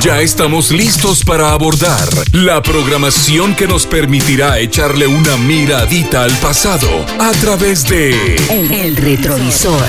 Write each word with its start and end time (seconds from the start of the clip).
Ya 0.00 0.22
estamos 0.22 0.70
listos 0.70 1.22
para 1.24 1.52
abordar 1.52 2.08
la 2.32 2.62
programación 2.62 3.54
que 3.54 3.66
nos 3.66 3.84
permitirá 3.84 4.58
echarle 4.58 5.06
una 5.06 5.36
miradita 5.36 6.24
al 6.24 6.32
pasado 6.38 6.88
a 7.18 7.32
través 7.32 7.86
de 7.86 8.36
El, 8.48 8.96
retrovisor. 8.96 9.86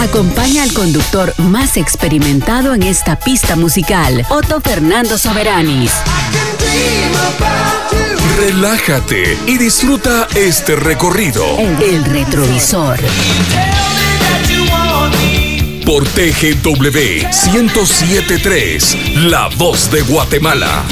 Acompaña 0.00 0.62
al 0.62 0.72
conductor 0.72 1.34
más 1.38 1.76
experimentado 1.76 2.74
en 2.74 2.82
esta 2.82 3.18
pista 3.18 3.54
musical, 3.54 4.26
Otto 4.30 4.60
Fernando 4.62 5.18
Soberanis. 5.18 5.92
Relájate 8.38 9.36
y 9.46 9.58
disfruta 9.58 10.26
este 10.34 10.74
recorrido. 10.74 11.44
El 11.58 12.04
retrovisor 12.06 12.98
por 15.84 16.04
TGW 16.04 17.26
1073, 17.52 18.96
La 19.16 19.48
Voz 19.48 19.90
de 19.90 20.00
Guatemala. 20.00 20.84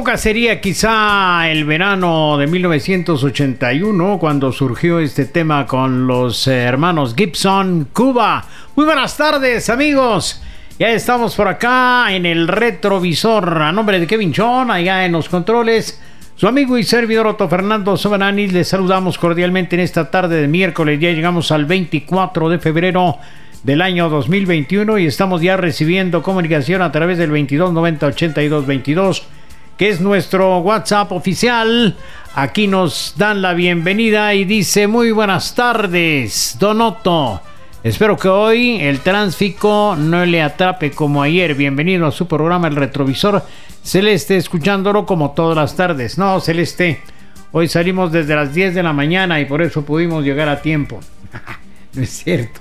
época 0.00 0.16
sería 0.16 0.62
quizá 0.62 1.50
el 1.50 1.66
verano 1.66 2.38
de 2.38 2.46
1981 2.46 4.18
cuando 4.18 4.50
surgió 4.50 4.98
este 4.98 5.26
tema 5.26 5.66
con 5.66 6.06
los 6.06 6.46
eh, 6.46 6.62
hermanos 6.62 7.14
Gibson, 7.14 7.88
Cuba. 7.92 8.42
Muy 8.76 8.86
buenas 8.86 9.14
tardes 9.18 9.68
amigos. 9.68 10.40
Ya 10.78 10.88
estamos 10.88 11.36
por 11.36 11.48
acá 11.48 12.14
en 12.14 12.24
el 12.24 12.48
retrovisor 12.48 13.60
a 13.60 13.72
nombre 13.72 14.00
de 14.00 14.06
Kevin 14.06 14.32
John, 14.34 14.70
allá 14.70 15.04
en 15.04 15.12
los 15.12 15.28
controles. 15.28 16.00
Su 16.34 16.48
amigo 16.48 16.78
y 16.78 16.82
servidor 16.82 17.26
Otto 17.26 17.46
Fernando 17.46 17.98
Soberani, 17.98 18.48
les 18.48 18.68
saludamos 18.68 19.18
cordialmente 19.18 19.76
en 19.76 19.80
esta 19.80 20.10
tarde 20.10 20.40
de 20.40 20.48
miércoles. 20.48 20.98
Ya 20.98 21.10
llegamos 21.10 21.52
al 21.52 21.66
24 21.66 22.48
de 22.48 22.58
febrero 22.58 23.18
del 23.64 23.82
año 23.82 24.08
2021 24.08 24.96
y 24.96 25.04
estamos 25.04 25.42
ya 25.42 25.58
recibiendo 25.58 26.22
comunicación 26.22 26.80
a 26.80 26.90
través 26.90 27.18
del 27.18 27.28
2290 27.28 28.06
82 28.06 28.66
22 28.66 29.26
que 29.80 29.88
es 29.88 30.02
nuestro 30.02 30.58
WhatsApp 30.58 31.10
oficial. 31.10 31.96
Aquí 32.34 32.66
nos 32.66 33.14
dan 33.16 33.40
la 33.40 33.54
bienvenida 33.54 34.34
y 34.34 34.44
dice 34.44 34.86
muy 34.86 35.10
buenas 35.10 35.54
tardes, 35.54 36.56
Donoto. 36.60 37.40
Espero 37.82 38.18
que 38.18 38.28
hoy 38.28 38.78
el 38.82 39.00
tránsito 39.00 39.96
no 39.96 40.26
le 40.26 40.42
atrape 40.42 40.90
como 40.90 41.22
ayer. 41.22 41.54
Bienvenido 41.54 42.06
a 42.06 42.12
su 42.12 42.28
programa 42.28 42.68
El 42.68 42.76
Retrovisor. 42.76 43.42
Celeste, 43.82 44.36
escuchándolo 44.36 45.06
como 45.06 45.30
todas 45.30 45.56
las 45.56 45.74
tardes. 45.74 46.18
No, 46.18 46.38
Celeste, 46.40 47.00
hoy 47.50 47.66
salimos 47.66 48.12
desde 48.12 48.36
las 48.36 48.52
10 48.52 48.74
de 48.74 48.82
la 48.82 48.92
mañana 48.92 49.40
y 49.40 49.46
por 49.46 49.62
eso 49.62 49.82
pudimos 49.86 50.22
llegar 50.22 50.50
a 50.50 50.60
tiempo. 50.60 51.00
no 51.94 52.02
es 52.02 52.10
cierto, 52.10 52.60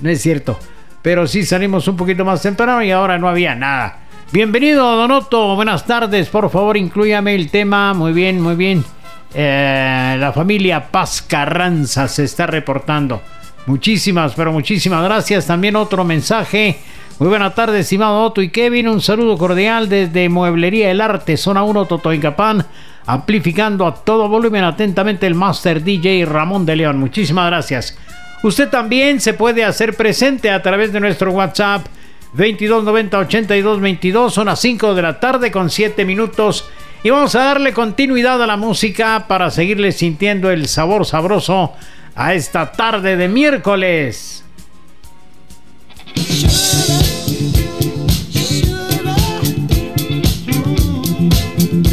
no 0.00 0.08
es 0.08 0.22
cierto. 0.22 0.58
Pero 1.02 1.26
sí 1.26 1.44
salimos 1.44 1.86
un 1.88 1.98
poquito 1.98 2.24
más 2.24 2.40
temprano 2.40 2.82
y 2.82 2.90
ahora 2.90 3.18
no 3.18 3.28
había 3.28 3.54
nada. 3.54 4.03
Bienvenido, 4.34 4.96
Donoto. 4.96 5.54
Buenas 5.54 5.86
tardes. 5.86 6.28
Por 6.28 6.50
favor, 6.50 6.76
incluyame 6.76 7.36
el 7.36 7.52
tema. 7.52 7.94
Muy 7.94 8.12
bien, 8.12 8.40
muy 8.40 8.56
bien. 8.56 8.84
Eh, 9.32 10.16
la 10.18 10.32
familia 10.32 10.90
Paz 10.90 11.22
Carranza 11.22 12.08
se 12.08 12.24
está 12.24 12.44
reportando. 12.48 13.22
Muchísimas, 13.66 14.34
pero 14.34 14.50
muchísimas 14.50 15.04
gracias. 15.04 15.46
También 15.46 15.76
otro 15.76 16.02
mensaje. 16.02 16.80
Muy 17.20 17.28
buena 17.28 17.54
tarde, 17.54 17.78
estimado 17.78 18.24
Otto 18.24 18.42
y 18.42 18.48
Kevin. 18.48 18.88
Un 18.88 19.00
saludo 19.00 19.38
cordial 19.38 19.88
desde 19.88 20.28
Mueblería 20.28 20.90
El 20.90 21.00
Arte, 21.00 21.36
zona 21.36 21.62
1, 21.62 21.84
Totoicapán. 21.84 22.66
Amplificando 23.06 23.86
a 23.86 23.94
todo 23.94 24.28
volumen 24.28 24.64
atentamente 24.64 25.28
el 25.28 25.36
Master 25.36 25.80
DJ 25.80 26.24
Ramón 26.24 26.66
de 26.66 26.74
León. 26.74 26.98
Muchísimas 26.98 27.46
gracias. 27.46 27.96
Usted 28.42 28.68
también 28.68 29.20
se 29.20 29.32
puede 29.32 29.62
hacer 29.62 29.94
presente 29.94 30.50
a 30.50 30.60
través 30.60 30.92
de 30.92 30.98
nuestro 30.98 31.30
WhatsApp 31.30 31.86
2290 32.34 33.18
82 33.18 33.80
22. 33.80 34.34
Son 34.34 34.46
las 34.46 34.60
5 34.60 34.94
de 34.94 35.02
la 35.02 35.20
tarde 35.20 35.52
con 35.52 35.70
7 35.70 36.04
minutos. 36.04 36.68
Y 37.04 37.10
vamos 37.10 37.34
a 37.34 37.44
darle 37.44 37.72
continuidad 37.72 38.42
a 38.42 38.46
la 38.46 38.56
música 38.56 39.26
para 39.28 39.50
seguirle 39.50 39.92
sintiendo 39.92 40.50
el 40.50 40.66
sabor 40.66 41.06
sabroso 41.06 41.72
a 42.16 42.34
esta 42.34 42.72
tarde 42.72 43.16
de 43.16 43.28
miércoles. 43.28 44.44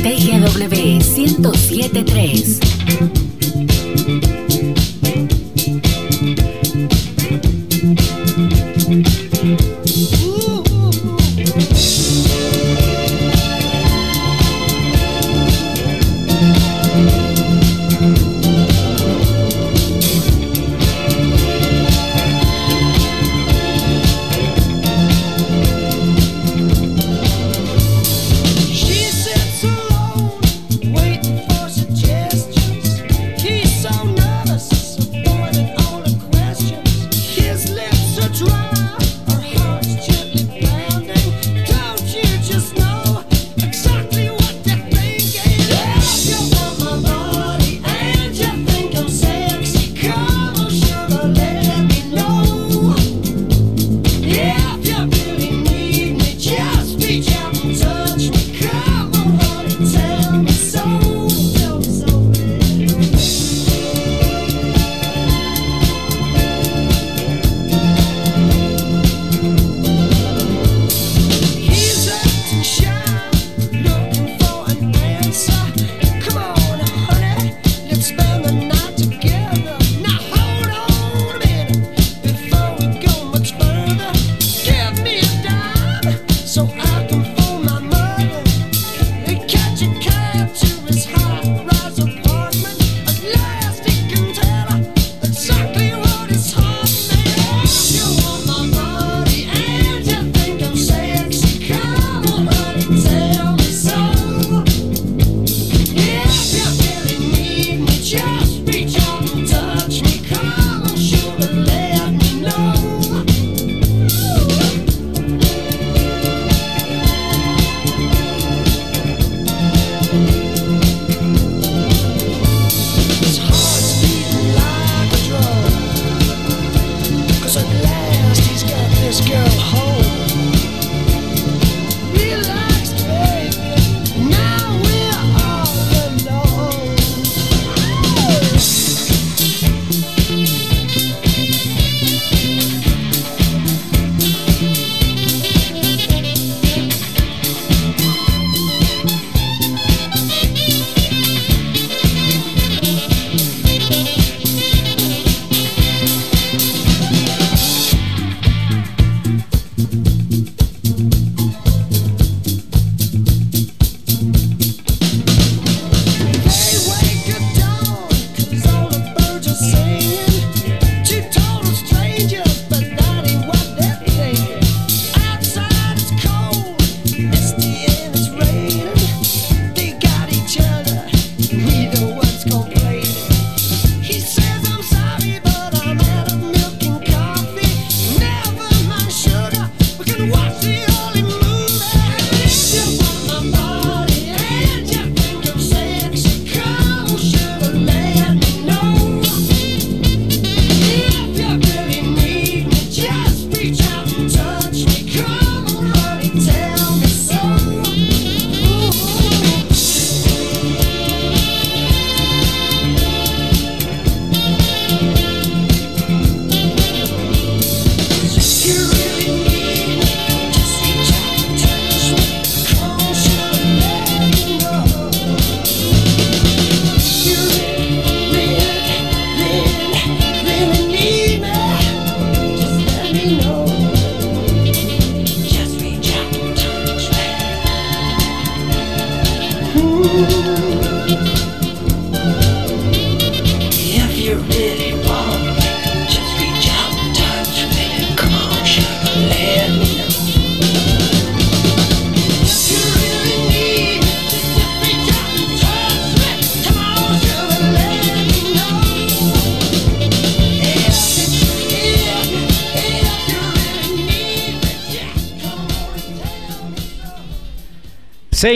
TGW 0.02 0.70
1073 0.70 3.31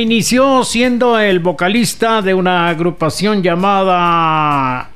inició 0.06 0.64
siendo 0.64 1.18
el 1.18 1.40
vocalista 1.40 2.22
de 2.22 2.36
una 2.36 2.68
agrupación 2.68 3.42
llamada 3.42 4.92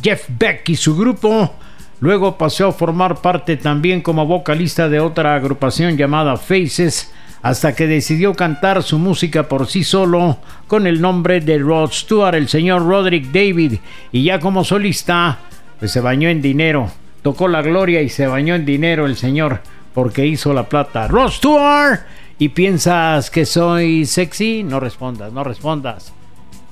Jeff 0.00 0.26
Beck 0.28 0.68
y 0.68 0.76
su 0.76 0.96
grupo. 0.96 1.52
Luego 1.98 2.38
pasó 2.38 2.68
a 2.68 2.72
formar 2.72 3.16
parte 3.16 3.56
también 3.56 4.02
como 4.02 4.24
vocalista 4.24 4.88
de 4.88 5.00
otra 5.00 5.34
agrupación 5.34 5.96
llamada 5.96 6.36
Faces, 6.36 7.12
hasta 7.42 7.74
que 7.74 7.88
decidió 7.88 8.34
cantar 8.34 8.84
su 8.84 9.00
música 9.00 9.48
por 9.48 9.66
sí 9.66 9.82
solo 9.82 10.38
con 10.68 10.86
el 10.86 11.00
nombre 11.00 11.40
de 11.40 11.58
Rod 11.58 11.90
Stewart, 11.90 12.36
el 12.36 12.48
señor 12.48 12.86
Roderick 12.86 13.32
David, 13.32 13.78
y 14.12 14.22
ya 14.22 14.38
como 14.38 14.62
solista, 14.62 15.40
pues 15.80 15.90
se 15.90 16.00
bañó 16.00 16.28
en 16.28 16.40
dinero, 16.40 16.88
tocó 17.22 17.48
la 17.48 17.62
gloria 17.62 18.00
y 18.00 18.10
se 18.10 18.28
bañó 18.28 18.54
en 18.54 18.64
dinero 18.64 19.06
el 19.06 19.16
señor, 19.16 19.60
porque 19.92 20.24
hizo 20.24 20.54
la 20.54 20.68
plata. 20.68 21.08
Rod 21.08 21.30
Stewart 21.30 22.00
y 22.38 22.50
piensas 22.50 23.30
que 23.30 23.46
soy 23.46 24.04
sexy, 24.04 24.62
no 24.62 24.80
respondas, 24.80 25.32
no 25.32 25.42
respondas. 25.42 26.12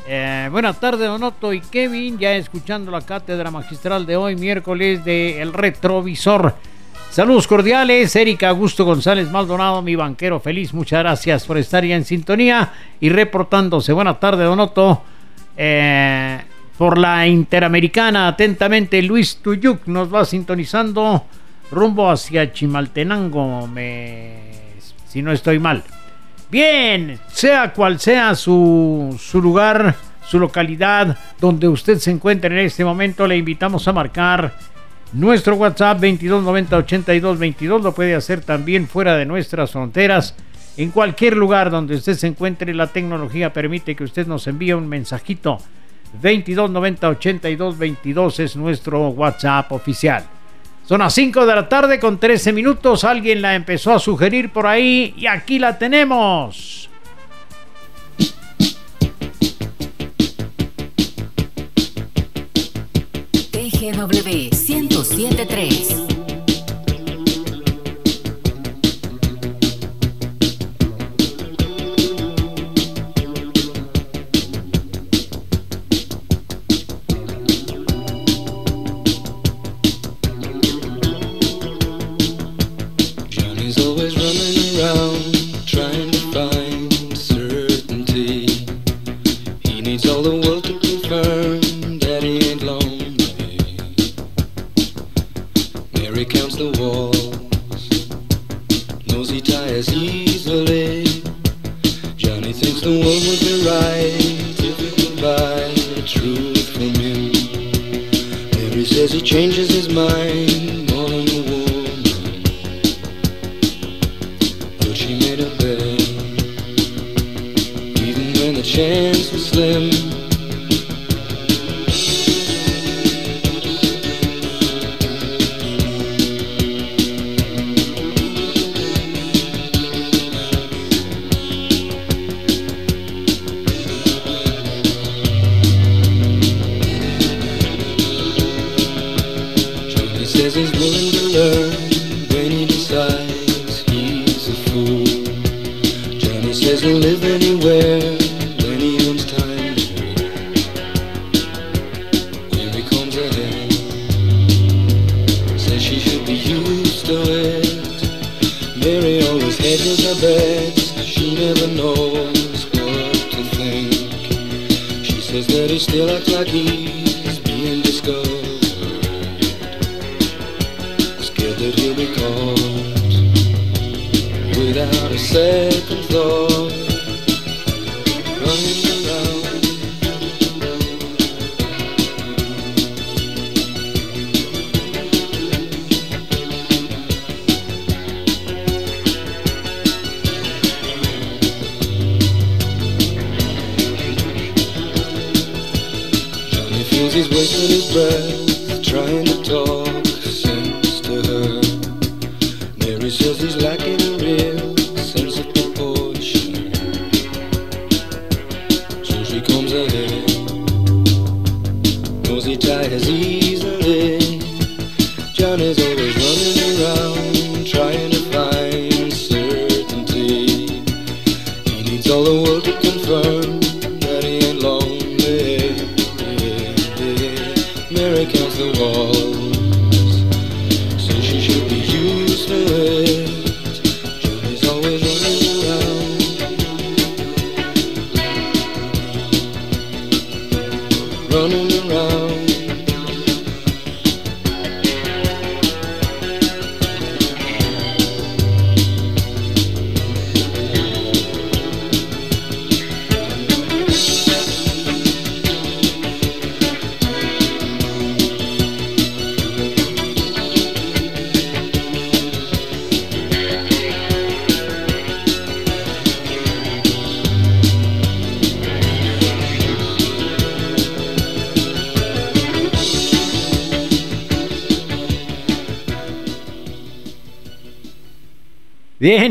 Eh, 0.06 0.48
buenas 0.52 0.78
tardes, 0.78 1.08
Donoto 1.08 1.52
y 1.52 1.60
Kevin, 1.60 2.18
ya 2.18 2.34
escuchando 2.34 2.90
la 2.90 3.00
cátedra 3.00 3.50
magistral 3.50 4.04
de 4.04 4.16
hoy, 4.16 4.36
miércoles 4.36 5.02
de 5.04 5.40
El 5.40 5.54
Retrovisor. 5.54 6.54
Saludos 7.10 7.46
cordiales, 7.46 8.14
Erika 8.14 8.50
Augusto 8.50 8.84
González 8.84 9.30
Maldonado, 9.30 9.80
mi 9.80 9.96
banquero 9.96 10.40
feliz, 10.40 10.74
muchas 10.74 10.98
gracias 11.00 11.46
por 11.46 11.56
estar 11.56 11.84
ya 11.84 11.96
en 11.96 12.04
sintonía 12.04 12.72
y 13.00 13.08
reportándose. 13.08 13.92
Buenas 13.92 14.20
tardes, 14.20 14.46
Donoto. 14.46 15.02
Eh, 15.56 16.40
por 16.76 16.98
la 16.98 17.26
Interamericana, 17.26 18.28
atentamente 18.28 19.00
Luis 19.00 19.36
Tuyuk 19.36 19.86
nos 19.86 20.12
va 20.12 20.24
sintonizando 20.24 21.24
rumbo 21.70 22.10
hacia 22.10 22.52
Chimaltenango. 22.52 23.68
Me 23.68 24.63
si 25.14 25.22
no 25.22 25.30
estoy 25.30 25.60
mal. 25.60 25.84
Bien, 26.50 27.20
sea 27.28 27.72
cual 27.72 28.00
sea 28.00 28.34
su, 28.34 29.16
su 29.16 29.40
lugar, 29.40 29.94
su 30.26 30.40
localidad, 30.40 31.16
donde 31.38 31.68
usted 31.68 31.98
se 31.98 32.10
encuentre 32.10 32.52
en 32.52 32.66
este 32.66 32.84
momento, 32.84 33.24
le 33.28 33.36
invitamos 33.36 33.86
a 33.86 33.92
marcar 33.92 34.52
nuestro 35.12 35.54
WhatsApp 35.54 36.00
2290 36.00 36.76
82 36.78 37.38
22. 37.38 37.82
Lo 37.82 37.94
puede 37.94 38.16
hacer 38.16 38.40
también 38.40 38.88
fuera 38.88 39.16
de 39.16 39.24
nuestras 39.24 39.70
fronteras. 39.70 40.34
En 40.76 40.90
cualquier 40.90 41.36
lugar 41.36 41.70
donde 41.70 41.94
usted 41.94 42.14
se 42.14 42.26
encuentre, 42.26 42.74
la 42.74 42.88
tecnología 42.88 43.52
permite 43.52 43.94
que 43.94 44.02
usted 44.02 44.26
nos 44.26 44.48
envíe 44.48 44.72
un 44.72 44.88
mensajito. 44.88 45.58
2290 46.14 47.08
82 47.08 47.78
22 47.78 48.40
es 48.40 48.56
nuestro 48.56 49.10
WhatsApp 49.10 49.70
oficial. 49.70 50.24
Son 50.86 50.98
las 50.98 51.14
5 51.14 51.46
de 51.46 51.54
la 51.54 51.68
tarde 51.68 51.98
con 51.98 52.20
13 52.20 52.52
minutos. 52.52 53.04
Alguien 53.04 53.40
la 53.40 53.54
empezó 53.54 53.92
a 53.92 53.98
sugerir 53.98 54.52
por 54.52 54.66
ahí 54.66 55.14
y 55.16 55.26
aquí 55.26 55.58
la 55.58 55.78
tenemos. 55.78 56.90
TGW 63.50 64.50
1073 64.52 66.03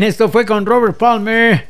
Esto 0.04 0.28
fue 0.28 0.46
con 0.46 0.66
Robert 0.66 0.98
Palmer, 0.98 1.66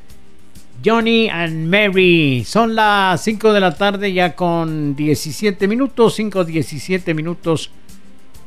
Johnny 0.83 1.29
and 1.29 1.67
Mary. 1.67 2.43
Son 2.43 2.73
las 2.73 3.23
5 3.23 3.53
de 3.53 3.59
la 3.59 3.75
tarde 3.75 4.11
ya 4.11 4.35
con 4.35 4.95
17 4.95 5.67
minutos, 5.67 6.15
5, 6.15 6.43
17 6.43 7.13
minutos. 7.13 7.69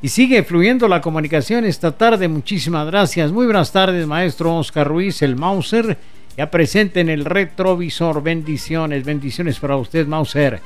Y 0.03 0.09
sigue 0.09 0.43
fluyendo 0.43 0.89
la 0.89 1.01
comunicación 1.01 1.65
esta 1.65 1.93
tarde. 1.93 2.27
Muchísimas 2.27 2.85
gracias. 2.89 3.31
Muy 3.31 3.45
buenas 3.47 3.71
tardes, 3.71 4.09
maestro 4.09 4.57
Oscar 4.57 4.89
Ruiz, 4.89 5.23
el 5.23 5.37
Mauser. 5.37 5.97
Ya 6.37 6.51
presente 6.51 6.99
en 6.99 7.09
el 7.09 7.25
retrovisor. 7.25 8.25
Bendiciones, 8.25 9.05
bendiciones 9.05 9.61
para 9.61 9.77
usted, 9.77 10.05
Mauser. 10.09 10.61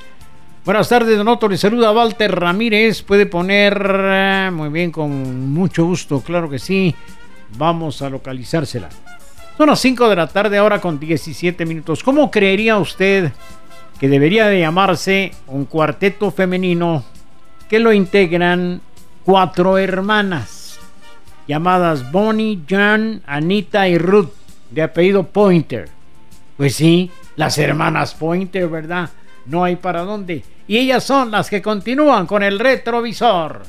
Buenas 0.64 0.88
tardes, 0.88 1.18
Don 1.18 1.28
Otto. 1.28 1.46
Le 1.46 1.58
saluda 1.58 1.92
Walter 1.92 2.34
Ramírez. 2.34 3.02
Puede 3.02 3.26
poner. 3.26 3.78
Eh, 3.86 4.50
muy 4.50 4.70
bien, 4.70 4.90
con 4.90 5.50
mucho 5.50 5.84
gusto, 5.84 6.22
claro 6.22 6.48
que 6.48 6.58
sí. 6.58 6.94
Vamos 7.58 8.00
a 8.00 8.08
localizársela. 8.08 8.88
Son 9.60 9.68
las 9.68 9.80
5 9.80 10.08
de 10.08 10.16
la 10.16 10.26
tarde 10.26 10.56
ahora 10.56 10.80
con 10.80 10.98
17 10.98 11.66
minutos. 11.66 12.02
¿Cómo 12.02 12.30
creería 12.30 12.78
usted 12.78 13.30
que 13.98 14.08
debería 14.08 14.46
de 14.46 14.60
llamarse 14.60 15.32
un 15.48 15.66
cuarteto 15.66 16.30
femenino 16.30 17.04
que 17.68 17.78
lo 17.78 17.92
integran 17.92 18.80
cuatro 19.22 19.76
hermanas 19.76 20.80
llamadas 21.46 22.10
Bonnie, 22.10 22.60
Jan, 22.66 23.20
Anita 23.26 23.86
y 23.86 23.98
Ruth, 23.98 24.30
de 24.70 24.80
apellido 24.80 25.24
Pointer? 25.24 25.90
Pues 26.56 26.76
sí, 26.76 27.10
las 27.36 27.58
hermanas 27.58 28.14
Pointer, 28.14 28.66
¿verdad? 28.66 29.10
No 29.44 29.62
hay 29.62 29.76
para 29.76 30.04
dónde. 30.04 30.42
Y 30.68 30.78
ellas 30.78 31.04
son 31.04 31.30
las 31.30 31.50
que 31.50 31.60
continúan 31.60 32.26
con 32.26 32.42
el 32.42 32.58
retrovisor. 32.58 33.60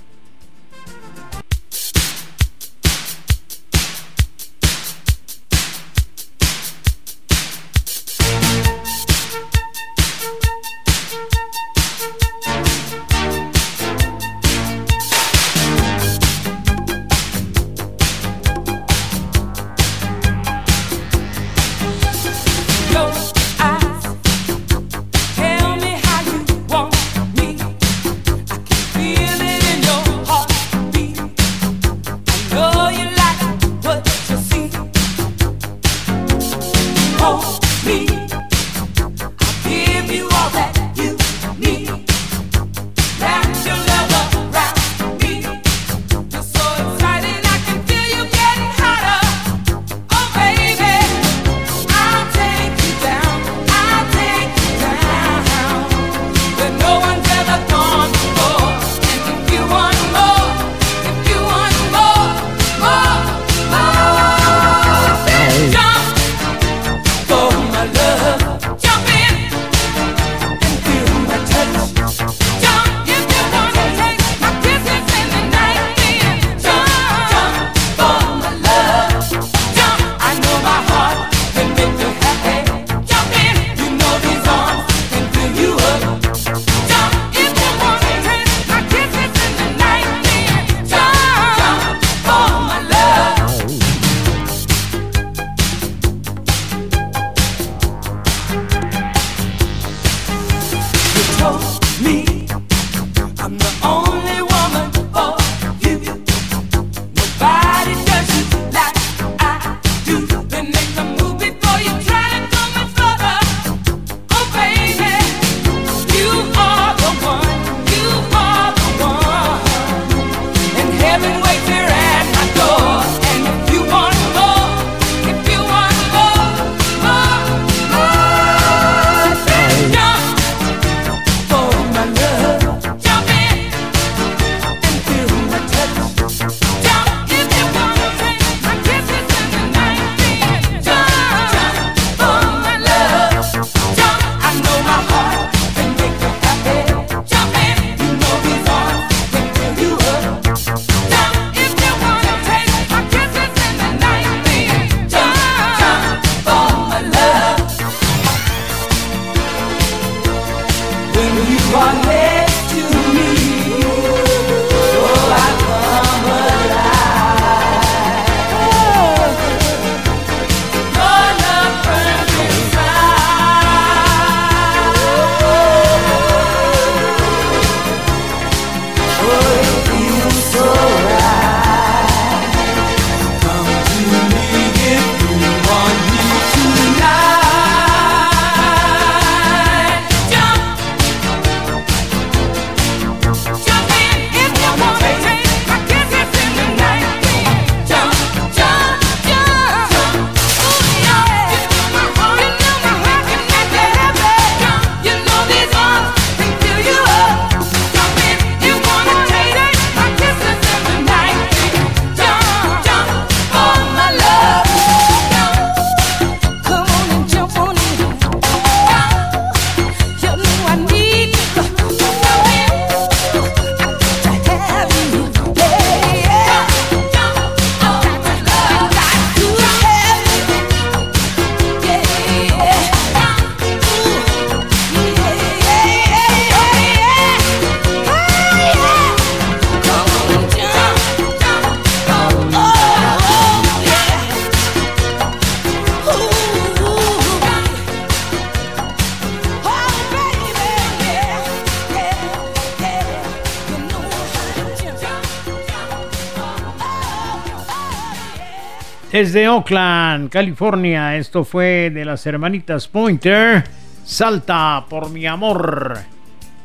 Desde 259.22 259.48
Oakland, 259.48 260.32
California, 260.32 261.16
esto 261.16 261.44
fue 261.44 261.92
de 261.94 262.04
las 262.06 262.26
hermanitas 262.26 262.88
Pointer. 262.88 263.64
Salta 264.04 264.84
por 264.90 265.12
mi 265.12 265.28
amor. 265.28 266.00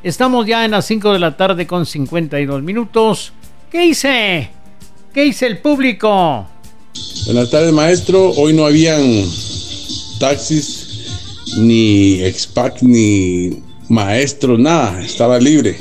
Estamos 0.02 0.46
ya 0.46 0.64
en 0.64 0.70
las 0.70 0.86
5 0.86 1.12
de 1.12 1.18
la 1.18 1.36
tarde 1.36 1.66
con 1.66 1.84
52 1.84 2.62
minutos. 2.62 3.34
¿Qué 3.70 3.84
hice? 3.84 4.48
¿Qué 5.12 5.26
hice 5.26 5.48
el 5.48 5.58
público? 5.58 6.46
Buenas 7.26 7.50
tardes, 7.50 7.74
maestro. 7.74 8.30
Hoy 8.30 8.54
no 8.54 8.64
habían 8.64 9.04
taxis, 10.18 11.44
ni 11.58 12.22
expac, 12.22 12.80
ni 12.80 13.62
maestro, 13.90 14.56
nada. 14.56 15.02
Estaba 15.02 15.38
libre. 15.38 15.76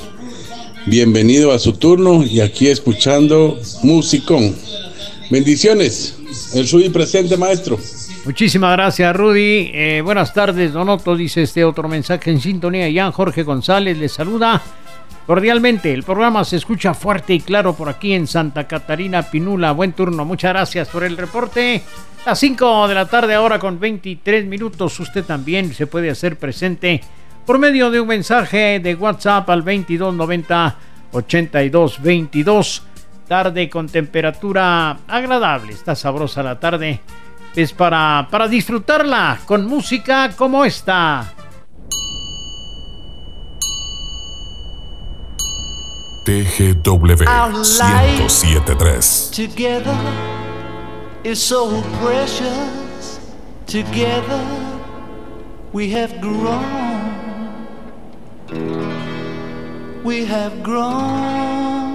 Bienvenido 0.87 1.53
a 1.53 1.59
su 1.59 1.71
turno 1.71 2.21
y 2.21 2.41
aquí 2.41 2.67
escuchando 2.67 3.57
Musicón. 3.81 4.53
Bendiciones. 5.31 6.15
El 6.53 6.69
Rudy 6.69 6.89
presente, 6.89 7.37
maestro. 7.37 7.77
Muchísimas 8.25 8.71
gracias, 8.73 9.15
Rudy. 9.15 9.71
Eh, 9.73 10.01
buenas 10.03 10.33
tardes, 10.33 10.73
Donoto. 10.73 11.15
Dice 11.15 11.43
este 11.43 11.65
otro 11.65 11.87
mensaje 11.87 12.31
en 12.31 12.39
sintonía. 12.39 12.87
Jan 12.93 13.11
Jorge 13.11 13.43
González 13.43 13.97
le 13.97 14.07
saluda 14.09 14.61
cordialmente. 15.25 15.93
El 15.93 16.03
programa 16.03 16.43
se 16.43 16.57
escucha 16.57 16.93
fuerte 16.93 17.33
y 17.33 17.39
claro 17.39 17.75
por 17.75 17.89
aquí 17.89 18.13
en 18.13 18.27
Santa 18.27 18.67
Catarina 18.67 19.23
Pinula. 19.23 19.71
Buen 19.73 19.93
turno. 19.93 20.23
Muchas 20.25 20.53
gracias 20.53 20.87
por 20.87 21.03
el 21.03 21.17
reporte. 21.17 21.81
A 22.25 22.35
5 22.35 22.87
de 22.87 22.95
la 22.95 23.05
tarde, 23.05 23.33
ahora 23.33 23.59
con 23.59 23.79
23 23.79 24.45
minutos. 24.45 24.99
Usted 24.99 25.23
también 25.23 25.73
se 25.73 25.87
puede 25.87 26.09
hacer 26.09 26.37
presente 26.37 27.01
por 27.45 27.59
medio 27.59 27.91
de 27.91 27.99
un 27.99 28.07
mensaje 28.07 28.79
de 28.79 28.95
WhatsApp 28.95 29.49
al 29.49 29.63
2290 29.63 30.77
8222 31.11 32.81
tarde 33.27 33.69
con 33.69 33.87
temperatura 33.87 34.97
agradable. 35.07 35.73
Está 35.73 35.95
sabrosa 35.95 36.43
la 36.43 36.59
tarde. 36.59 37.01
Es 37.55 37.73
para, 37.73 38.27
para 38.29 38.47
disfrutarla 38.47 39.39
con 39.45 39.65
música 39.65 40.31
como 40.35 40.65
esta. 40.65 41.31
TGW 46.25 47.15
1073. 47.15 49.31
Together 49.31 49.95
is 51.23 51.39
so 51.39 51.81
precious. 52.01 53.19
Together 53.67 54.43
we 55.71 55.91
have 55.91 56.19
grown. 56.19 57.23
We 60.03 60.25
have 60.25 60.63
grown. 60.63 61.94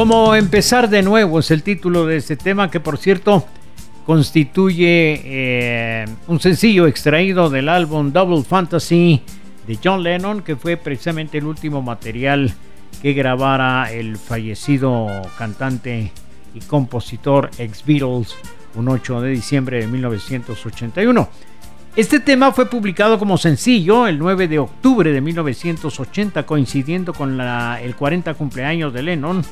Como 0.00 0.34
empezar 0.34 0.88
de 0.88 1.02
nuevo 1.02 1.40
es 1.40 1.50
el 1.50 1.62
título 1.62 2.06
de 2.06 2.16
este 2.16 2.34
tema 2.34 2.70
que 2.70 2.80
por 2.80 2.96
cierto 2.96 3.46
constituye 4.06 5.20
eh, 5.22 6.06
un 6.26 6.40
sencillo 6.40 6.86
extraído 6.86 7.50
del 7.50 7.68
álbum 7.68 8.10
Double 8.10 8.42
Fantasy 8.42 9.20
de 9.66 9.78
John 9.84 10.02
Lennon 10.02 10.40
que 10.40 10.56
fue 10.56 10.78
precisamente 10.78 11.36
el 11.36 11.44
último 11.44 11.82
material 11.82 12.50
que 13.02 13.12
grabara 13.12 13.92
el 13.92 14.16
fallecido 14.16 15.06
cantante 15.36 16.12
y 16.54 16.60
compositor 16.60 17.50
ex 17.58 17.84
Beatles 17.84 18.34
un 18.76 18.88
8 18.88 19.20
de 19.20 19.30
diciembre 19.32 19.80
de 19.80 19.86
1981. 19.86 21.28
Este 21.94 22.20
tema 22.20 22.52
fue 22.52 22.64
publicado 22.70 23.18
como 23.18 23.36
sencillo 23.36 24.06
el 24.06 24.18
9 24.18 24.48
de 24.48 24.60
octubre 24.60 25.12
de 25.12 25.20
1980 25.20 26.46
coincidiendo 26.46 27.12
con 27.12 27.38
el 27.38 27.96
40 27.96 28.32
cumpleaños 28.32 28.94
de 28.94 29.02
Lennon 29.02 29.44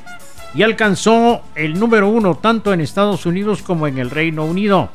y 0.54 0.62
alcanzó 0.62 1.42
el 1.54 1.78
número 1.78 2.08
uno 2.08 2.36
tanto 2.36 2.72
en 2.72 2.80
Estados 2.80 3.26
Unidos 3.26 3.62
como 3.62 3.86
en 3.86 3.98
el 3.98 4.10
Reino 4.10 4.44
Unido, 4.44 4.90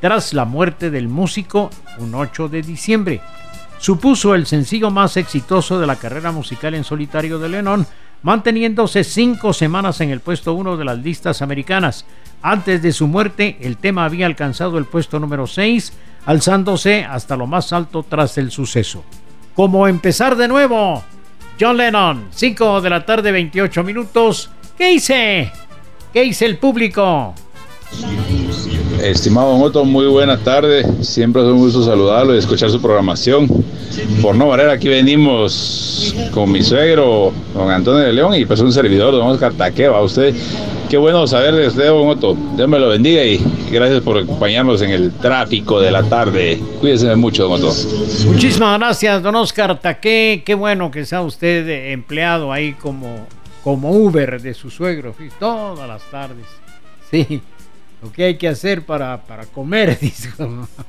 tras 0.00 0.32
la 0.32 0.44
muerte 0.44 0.90
del 0.90 1.08
músico 1.08 1.70
un 1.98 2.14
8 2.14 2.48
de 2.48 2.62
diciembre. 2.62 3.20
Supuso 3.78 4.34
el 4.34 4.46
sencillo 4.46 4.90
más 4.90 5.16
exitoso 5.16 5.78
de 5.78 5.86
la 5.86 5.96
carrera 5.96 6.32
musical 6.32 6.74
en 6.74 6.84
solitario 6.84 7.38
de 7.38 7.48
Lennon, 7.48 7.86
manteniéndose 8.22 9.04
cinco 9.04 9.52
semanas 9.52 10.00
en 10.00 10.10
el 10.10 10.20
puesto 10.20 10.54
uno 10.54 10.76
de 10.76 10.84
las 10.84 10.98
listas 10.98 11.42
americanas. 11.42 12.06
Antes 12.42 12.82
de 12.82 12.92
su 12.92 13.06
muerte, 13.06 13.58
el 13.60 13.76
tema 13.76 14.04
había 14.04 14.26
alcanzado 14.26 14.78
el 14.78 14.86
puesto 14.86 15.20
número 15.20 15.46
6, 15.46 15.92
alzándose 16.24 17.04
hasta 17.04 17.36
lo 17.36 17.46
más 17.46 17.72
alto 17.72 18.02
tras 18.02 18.38
el 18.38 18.50
suceso. 18.50 19.04
Como 19.54 19.86
empezar 19.88 20.36
de 20.36 20.48
nuevo, 20.48 21.02
John 21.58 21.76
Lennon, 21.76 22.28
5 22.30 22.80
de 22.80 22.90
la 22.90 23.06
tarde 23.06 23.32
28 23.32 23.82
minutos, 23.84 24.50
¿Qué 24.76 24.92
hice? 24.92 25.50
¿Qué 26.12 26.24
hice 26.24 26.44
el 26.44 26.58
público? 26.58 27.34
Estimado 29.02 29.52
Don 29.52 29.62
Otto, 29.62 29.84
muy 29.86 30.06
buena 30.06 30.36
tarde. 30.36 30.84
Siempre 31.02 31.40
es 31.40 31.48
un 31.48 31.58
gusto 31.58 31.82
saludarlo 31.82 32.34
y 32.34 32.38
escuchar 32.38 32.68
su 32.68 32.80
programación. 32.80 33.48
Por 34.20 34.36
no 34.36 34.48
variar, 34.48 34.68
aquí 34.68 34.88
venimos 34.88 36.14
con 36.30 36.52
mi 36.52 36.62
suegro, 36.62 37.32
don 37.54 37.70
Antonio 37.70 38.00
de 38.00 38.12
León, 38.12 38.34
y 38.34 38.44
pues 38.44 38.60
un 38.60 38.70
servidor, 38.70 39.12
don 39.12 39.26
Oscar 39.28 39.54
Taqueva. 39.54 40.02
Usted, 40.02 40.34
qué 40.90 40.98
bueno 40.98 41.26
saber 41.26 41.54
de 41.54 41.68
usted, 41.68 41.86
don 41.86 42.08
Otto. 42.08 42.36
Dios 42.56 42.68
me 42.68 42.78
lo 42.78 42.90
bendiga 42.90 43.24
y 43.24 43.40
gracias 43.70 44.02
por 44.02 44.18
acompañarnos 44.18 44.82
en 44.82 44.90
el 44.90 45.10
tráfico 45.12 45.80
de 45.80 45.90
la 45.90 46.02
tarde. 46.02 46.60
Cuídese 46.80 47.16
mucho, 47.16 47.44
don 47.44 47.52
Otto. 47.52 47.72
Muchísimas 48.26 48.78
gracias, 48.78 49.22
don 49.22 49.36
Oscar 49.36 49.80
Taque. 49.80 50.42
Qué 50.44 50.54
bueno 50.54 50.90
que 50.90 51.06
sea 51.06 51.22
usted 51.22 51.66
empleado 51.92 52.52
ahí 52.52 52.74
como 52.74 53.26
como 53.66 53.90
Uber 53.90 54.40
de 54.40 54.54
su 54.54 54.70
suegro, 54.70 55.12
todas 55.40 55.88
las 55.88 56.00
tardes. 56.08 56.46
Sí, 57.10 57.42
lo 58.00 58.12
que 58.12 58.22
hay 58.22 58.36
que 58.36 58.46
hacer 58.46 58.86
para, 58.86 59.20
para 59.24 59.44
comer, 59.46 59.98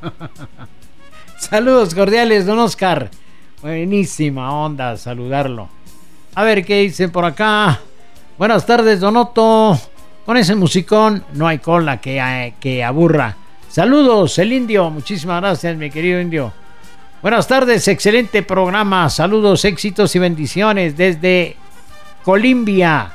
Saludos 1.40 1.96
cordiales, 1.96 2.46
don 2.46 2.60
Oscar. 2.60 3.10
Buenísima 3.64 4.54
onda 4.54 4.96
saludarlo. 4.96 5.70
A 6.36 6.44
ver 6.44 6.64
qué 6.64 6.82
dicen 6.82 7.10
por 7.10 7.26
acá. 7.26 7.82
Buenas 8.38 8.64
tardes, 8.68 9.00
Don 9.00 9.18
Otto. 9.18 9.76
Con 10.24 10.38
ese 10.38 10.54
musicón 10.54 11.24
no 11.34 11.48
hay 11.48 11.58
cola 11.58 12.00
que, 12.00 12.20
eh, 12.20 12.54
que 12.60 12.84
aburra. 12.84 13.36
Saludos, 13.70 14.38
el 14.38 14.54
indio. 14.54 14.92
Muchísimas 14.92 15.42
gracias, 15.42 15.76
mi 15.78 15.90
querido 15.90 16.22
indio. 16.22 16.54
Buenas 17.24 17.48
tardes, 17.48 17.88
excelente 17.88 18.44
programa. 18.44 19.10
Saludos, 19.10 19.66
éxitos 19.66 20.16
y 20.16 20.20
bendiciones 20.20 20.96
desde 20.96 21.58
Colimbia, 22.28 23.14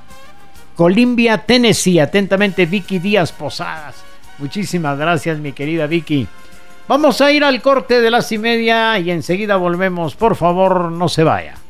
Colimbia, 0.74 1.36
Tennessee. 1.36 2.00
Atentamente, 2.00 2.64
Vicky 2.64 2.98
Díaz 2.98 3.30
Posadas. 3.30 4.02
Muchísimas 4.38 4.96
gracias, 4.96 5.38
mi 5.38 5.52
querida 5.52 5.86
Vicky. 5.86 6.26
Vamos 6.88 7.20
a 7.20 7.30
ir 7.30 7.44
al 7.44 7.60
corte 7.60 8.00
de 8.00 8.10
las 8.10 8.32
y 8.32 8.38
media 8.38 8.98
y 8.98 9.10
enseguida 9.10 9.56
volvemos. 9.56 10.14
Por 10.14 10.34
favor, 10.34 10.90
no 10.90 11.10
se 11.10 11.24
vaya. 11.24 11.61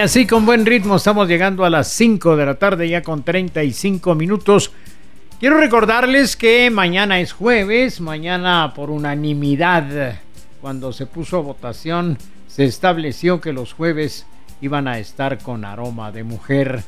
Así 0.00 0.26
con 0.26 0.46
buen 0.46 0.64
ritmo 0.64 0.96
estamos 0.96 1.28
llegando 1.28 1.64
a 1.64 1.70
las 1.70 1.88
5 1.88 2.34
de 2.34 2.46
la 2.46 2.54
tarde 2.54 2.88
ya 2.88 3.02
con 3.02 3.22
35 3.22 4.14
minutos. 4.14 4.72
Quiero 5.38 5.58
recordarles 5.58 6.36
que 6.36 6.70
mañana 6.70 7.20
es 7.20 7.32
jueves, 7.32 8.00
mañana 8.00 8.72
por 8.74 8.90
unanimidad, 8.90 10.18
cuando 10.62 10.94
se 10.94 11.04
puso 11.04 11.36
a 11.36 11.42
votación, 11.42 12.16
se 12.46 12.64
estableció 12.64 13.42
que 13.42 13.52
los 13.52 13.74
jueves 13.74 14.26
iban 14.62 14.88
a 14.88 14.98
estar 14.98 15.38
con 15.38 15.66
aroma 15.66 16.12
de 16.12 16.24
mujer. 16.24 16.82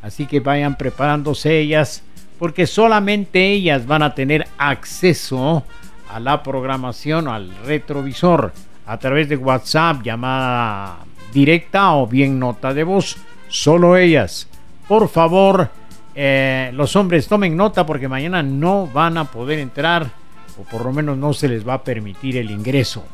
Así 0.00 0.26
que 0.26 0.40
vayan 0.40 0.76
preparándose 0.76 1.58
ellas, 1.58 2.02
porque 2.38 2.66
solamente 2.66 3.52
ellas 3.52 3.86
van 3.86 4.02
a 4.02 4.14
tener 4.14 4.46
acceso 4.56 5.64
a 6.08 6.18
la 6.18 6.42
programación, 6.42 7.28
al 7.28 7.54
retrovisor, 7.66 8.52
a 8.86 8.98
través 8.98 9.28
de 9.28 9.36
WhatsApp, 9.36 10.02
llamada 10.02 10.98
directa 11.34 11.92
o 11.94 12.06
bien 12.06 12.38
nota 12.38 12.72
de 12.72 12.84
voz. 12.84 13.16
Solo 13.48 13.98
ellas. 13.98 14.48
Por 14.88 15.08
favor, 15.08 15.70
eh, 16.14 16.70
los 16.72 16.96
hombres 16.96 17.26
tomen 17.26 17.56
nota 17.56 17.84
porque 17.84 18.08
mañana 18.08 18.42
no 18.42 18.86
van 18.86 19.18
a 19.18 19.24
poder 19.24 19.58
entrar 19.58 20.10
o 20.58 20.62
por 20.62 20.84
lo 20.84 20.92
menos 20.92 21.18
no 21.18 21.32
se 21.34 21.48
les 21.48 21.66
va 21.66 21.74
a 21.74 21.84
permitir 21.84 22.36
el 22.36 22.50
ingreso. 22.50 23.04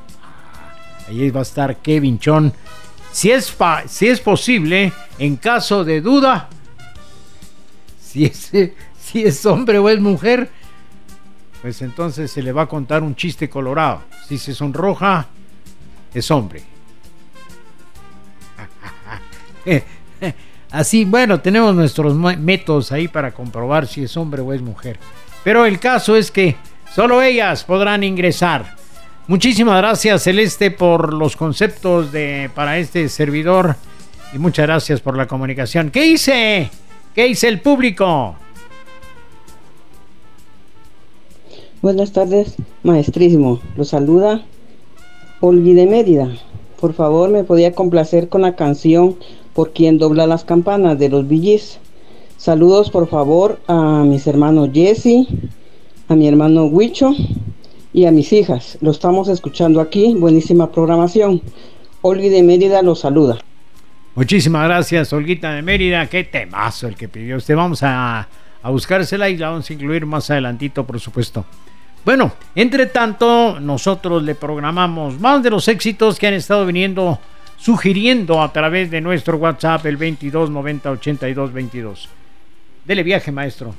Ahí 1.09 1.31
va 1.31 1.41
a 1.41 1.43
estar 1.43 1.77
Kevin 1.77 2.19
Chon. 2.19 2.53
Si 3.11 3.31
es, 3.31 3.57
si 3.87 4.09
es 4.09 4.21
posible, 4.21 4.93
en 5.19 5.37
caso 5.37 5.83
de 5.85 6.01
duda, 6.01 6.49
si 8.01 8.27
es, 8.27 8.53
si 9.01 9.25
es 9.25 9.47
hombre 9.47 9.79
o 9.79 9.89
es 9.89 10.01
mujer, 10.01 10.51
pues 11.63 11.83
entonces 11.83 12.31
se 12.31 12.43
le 12.43 12.53
va 12.53 12.63
a 12.63 12.67
contar 12.67 13.03
un 13.03 13.17
chiste 13.17 13.49
colorado. 13.51 14.03
Si 14.29 14.39
se 14.39 14.55
sonroja, 14.55 15.27
es 16.15 16.31
hombre. 16.31 16.63
Así, 20.71 21.05
bueno, 21.05 21.41
tenemos 21.41 21.75
nuestros 21.75 22.15
métodos 22.15 22.93
ahí 22.93 23.09
para 23.09 23.33
comprobar 23.33 23.87
si 23.87 24.05
es 24.05 24.17
hombre 24.17 24.41
o 24.41 24.53
es 24.53 24.63
mujer. 24.63 24.99
Pero 25.43 25.67
el 25.67 25.81
caso 25.81 26.17
es 26.17 26.31
que 26.31 26.57
solo 26.95 27.23
ellas 27.23 27.65
podrán 27.65 28.05
ingresar. 28.05 28.77
Muchísimas 29.27 29.79
gracias 29.79 30.25
Celeste 30.25 30.71
por 30.71 31.15
los 31.15 31.37
conceptos 31.37 32.13
de 32.13 32.51
para 32.55 32.79
este 32.79 33.09
servidor 33.09 33.77
y 34.33 34.39
muchas 34.39 34.67
gracias 34.67 35.01
por 35.01 35.17
la 35.17 35.27
comunicación. 35.27 35.91
¿Qué 35.91 36.07
hice? 36.07 36.71
¿Qué 37.15 37.29
hice 37.29 37.49
el 37.49 37.61
público? 37.61 38.37
Buenas 41.83 42.13
tardes, 42.13 42.57
maestrísimo. 42.83 43.61
Lo 43.77 43.85
saluda 43.85 44.43
Olvi 45.41 45.75
de 45.75 45.87
Mérida. 45.87 46.29
Por 46.81 46.95
favor, 46.95 47.31
me 47.31 47.45
podía 47.45 47.73
complacer 47.73 48.29
con 48.29 48.43
la 48.43 48.55
canción 48.55 49.17
por 49.55 49.73
quien 49.73 49.99
dobla 49.99 50.27
las 50.27 50.45
campanas 50.45 50.99
de 50.99 51.09
los 51.09 51.27
villis. 51.27 51.79
Saludos 52.37 52.91
por 52.91 53.09
favor 53.09 53.61
a 53.67 54.05
mis 54.05 54.27
hermanos 54.27 54.71
Jesse, 54.73 55.27
a 56.09 56.15
mi 56.15 56.27
hermano 56.27 56.65
Huicho 56.65 57.15
y 57.93 58.07
a 58.07 58.11
mis 58.11 58.33
hijas. 58.33 58.79
Lo 58.81 58.91
estamos 58.91 59.29
escuchando 59.29 59.81
aquí, 59.81 60.15
buenísima 60.15 60.71
programación. 60.71 61.43
Olgi 62.03 62.29
de 62.29 62.43
Mérida 62.43 62.83
los 62.83 63.01
saluda. 63.01 63.39
Muchísimas 64.15 64.65
gracias, 64.65 65.13
Olguita 65.13 65.53
de 65.53 65.63
Mérida. 65.63 66.07
Qué 66.07 66.25
temazo 66.25 66.89
el 66.89 66.97
que 66.97 67.09
pidió 67.09 67.37
usted. 67.37 67.55
Vamos 67.55 67.83
a, 67.83 68.27
a 68.63 68.71
buscársela 68.71 69.29
y 69.29 69.37
la 69.37 69.51
vamos 69.51 69.69
a 69.69 69.73
incluir 69.73 70.05
más 70.07 70.31
adelantito, 70.31 70.85
por 70.85 70.99
supuesto. 70.99 71.45
Bueno, 72.05 72.33
entre 72.55 72.87
tanto, 72.87 73.61
nosotros 73.61 74.23
le 74.23 74.35
programamos 74.35 75.21
más 75.21 75.43
de 75.43 75.51
los 75.51 75.69
éxitos 75.69 76.19
que 76.19 76.27
han 76.27 76.35
estado 76.35 76.65
viniendo 76.65 77.19
sugiriendo 77.61 78.43
a 78.43 78.53
través 78.53 78.91
de 78.91 79.01
nuestro 79.01 79.37
WhatsApp 79.37 79.85
el 79.87 79.97
22 79.97 80.51
90 80.51 80.91
82 80.91 81.53
22. 81.53 82.09
Dele 82.85 83.03
viaje, 83.03 83.31
maestro. 83.31 83.75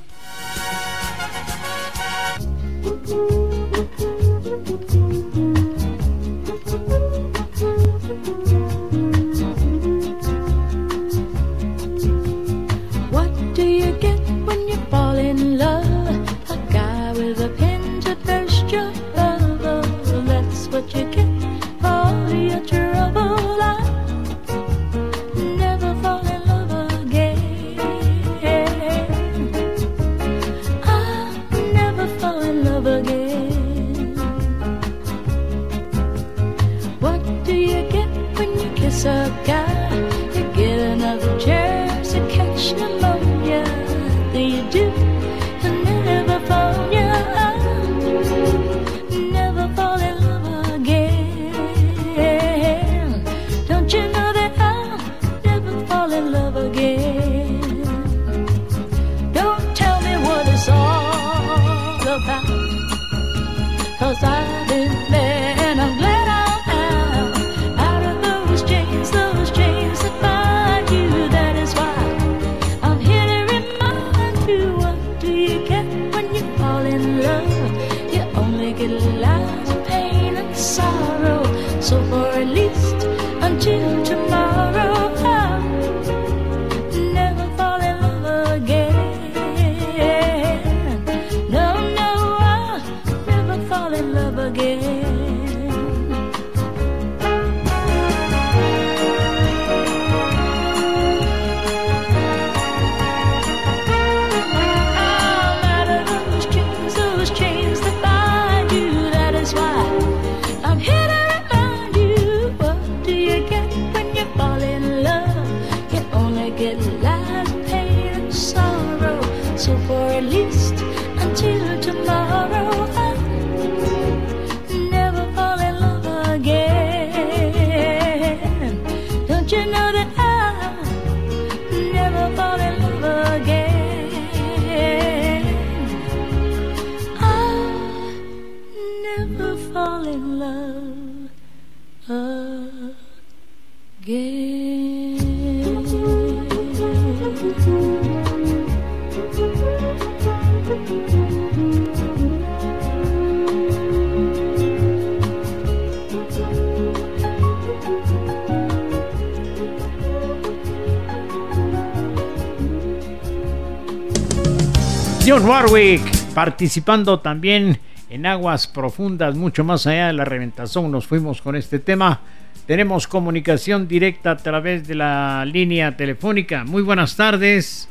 John 165.24 165.44
Warwick 165.48 166.02
participando 166.34 167.20
también 167.20 167.78
en 168.10 168.26
aguas 168.26 168.66
profundas, 168.66 169.36
mucho 169.36 169.62
más 169.62 169.86
allá 169.86 170.08
de 170.08 170.14
la 170.14 170.24
reventazón, 170.24 170.90
nos 170.90 171.06
fuimos 171.06 171.40
con 171.40 171.54
este 171.54 171.78
tema. 171.78 172.18
Tenemos 172.66 173.06
comunicación 173.06 173.86
directa 173.86 174.32
a 174.32 174.36
través 174.36 174.88
de 174.88 174.96
la 174.96 175.44
línea 175.44 175.96
telefónica. 175.96 176.64
Muy 176.64 176.82
buenas 176.82 177.14
tardes. 177.14 177.88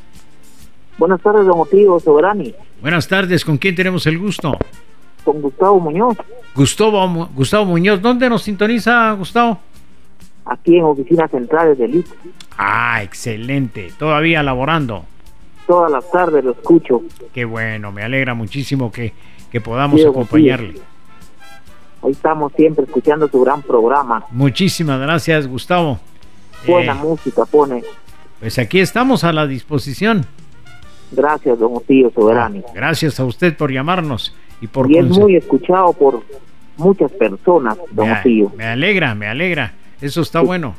Buenas 0.98 1.22
tardes, 1.22 1.46
don 1.46 1.56
Motivo 1.56 1.98
Soberani. 1.98 2.54
Buenas 2.82 3.08
tardes, 3.08 3.46
¿con 3.46 3.56
quién 3.56 3.74
tenemos 3.74 4.06
el 4.06 4.18
gusto? 4.18 4.58
Con 5.24 5.40
Gustavo 5.40 5.80
Muñoz. 5.80 6.18
Gustavo, 6.54 7.30
Gustavo 7.34 7.64
Muñoz, 7.64 8.02
¿dónde 8.02 8.28
nos 8.28 8.42
sintoniza 8.42 9.10
Gustavo? 9.12 9.58
Aquí 10.44 10.76
en 10.76 10.84
oficinas 10.84 11.30
centrales 11.30 11.78
del 11.78 11.94
IC. 11.94 12.06
Ah, 12.58 13.02
excelente. 13.02 13.90
Todavía 13.98 14.42
laborando. 14.42 15.06
Todas 15.66 15.90
las 15.90 16.10
tardes 16.10 16.44
lo 16.44 16.52
escucho. 16.52 17.02
Qué 17.32 17.44
bueno, 17.44 17.92
me 17.92 18.02
alegra 18.02 18.34
muchísimo 18.34 18.90
que, 18.90 19.12
que 19.50 19.60
podamos 19.60 20.04
acompañarle. 20.04 20.74
Ahí 22.02 22.10
estamos 22.10 22.52
siempre 22.54 22.84
escuchando 22.84 23.28
su 23.28 23.40
gran 23.40 23.62
programa. 23.62 24.24
Muchísimas 24.30 25.00
gracias, 25.00 25.46
Gustavo. 25.46 26.00
Buena 26.66 26.92
eh, 26.92 26.96
música 26.96 27.44
pone. 27.44 27.82
Pues 28.40 28.58
aquí 28.58 28.80
estamos 28.80 29.22
a 29.22 29.32
la 29.32 29.46
disposición. 29.46 30.26
Gracias, 31.12 31.58
don 31.58 31.76
Otillo 31.76 32.10
Soberani. 32.10 32.62
Gracias 32.74 33.20
a 33.20 33.24
usted 33.24 33.56
por 33.56 33.70
llamarnos 33.70 34.34
y 34.60 34.66
por... 34.66 34.90
Y 34.90 34.98
es 34.98 35.06
muy 35.06 35.36
escuchado 35.36 35.92
por 35.92 36.22
muchas 36.76 37.12
personas, 37.12 37.78
don 37.90 38.08
me, 38.08 38.18
Otillo. 38.18 38.50
Me 38.56 38.66
alegra, 38.66 39.14
me 39.14 39.28
alegra. 39.28 39.74
Eso 40.00 40.22
está 40.22 40.40
bueno. 40.40 40.74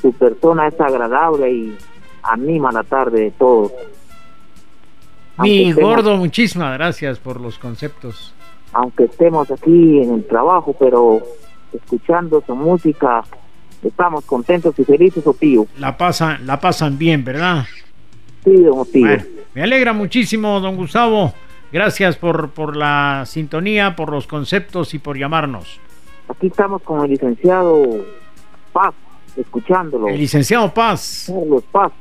Su 0.00 0.12
persona 0.12 0.68
es 0.68 0.80
agradable 0.80 1.50
y 1.50 1.76
anima 2.22 2.70
la 2.70 2.84
tarde 2.84 3.22
de 3.22 3.30
todos. 3.32 3.72
Mi 5.38 5.72
gordo, 5.72 6.16
muchísimas 6.16 6.74
gracias 6.74 7.18
por 7.18 7.40
los 7.40 7.58
conceptos. 7.58 8.34
Aunque 8.72 9.04
estemos 9.04 9.50
aquí 9.50 10.00
en 10.00 10.14
el 10.14 10.26
trabajo, 10.26 10.74
pero 10.78 11.20
escuchando 11.72 12.42
su 12.46 12.54
música, 12.54 13.22
estamos 13.82 14.24
contentos 14.24 14.78
y 14.78 14.84
felices, 14.84 15.26
Otillo. 15.26 15.66
La 15.78 15.96
pasan, 15.96 16.46
la 16.46 16.60
pasan 16.60 16.98
bien, 16.98 17.24
¿verdad? 17.24 17.64
Sí, 18.44 18.62
don 18.62 18.80
Otillo. 18.80 19.18
me 19.54 19.62
alegra 19.62 19.92
muchísimo, 19.92 20.60
don 20.60 20.76
Gustavo. 20.76 21.32
Gracias 21.72 22.16
por, 22.16 22.50
por 22.50 22.76
la 22.76 23.24
sintonía, 23.26 23.96
por 23.96 24.10
los 24.10 24.26
conceptos 24.26 24.92
y 24.92 24.98
por 24.98 25.16
llamarnos. 25.16 25.80
Aquí 26.28 26.48
estamos 26.48 26.82
con 26.82 27.02
el 27.02 27.10
licenciado 27.10 27.82
Paz, 28.72 28.94
escuchándolo. 29.36 30.08
El 30.08 30.18
licenciado 30.18 30.72
Paz. 30.72 31.24
Carlos 31.34 31.64
Paz. 31.70 31.92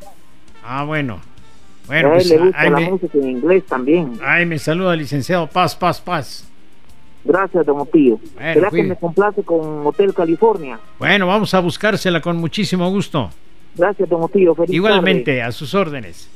Ah, 0.63 0.83
bueno. 0.83 1.19
Bueno, 1.91 2.07
a 2.09 2.11
él 2.11 2.17
pues, 2.17 2.29
le 2.29 2.37
gusta 2.37 2.63
la 2.63 2.69
me- 2.79 2.89
música 2.89 3.17
en 3.17 3.29
inglés 3.29 3.63
también. 3.67 4.13
Ay, 4.23 4.45
me 4.45 4.57
saluda 4.57 4.95
licenciado 4.95 5.47
Paz, 5.47 5.75
Paz, 5.75 5.99
Paz. 5.99 6.47
Gracias, 7.23 7.65
don 7.65 7.79
Otillo. 7.81 8.17
Bueno, 8.35 8.53
¿Será 8.53 8.67
que 8.69 8.77
cuide. 8.77 8.83
me 8.89 8.95
complace 8.95 9.43
con 9.43 9.85
Hotel 9.85 10.13
California? 10.13 10.79
Bueno, 10.97 11.27
vamos 11.27 11.53
a 11.53 11.59
buscársela 11.59 12.19
con 12.21 12.37
muchísimo 12.37 12.89
gusto. 12.89 13.29
Gracias, 13.75 14.09
don 14.09 14.23
Otillo. 14.23 14.55
Feliz 14.55 14.73
Igualmente, 14.73 15.31
tarde. 15.37 15.41
a 15.43 15.51
sus 15.51 15.73
órdenes. 15.75 16.29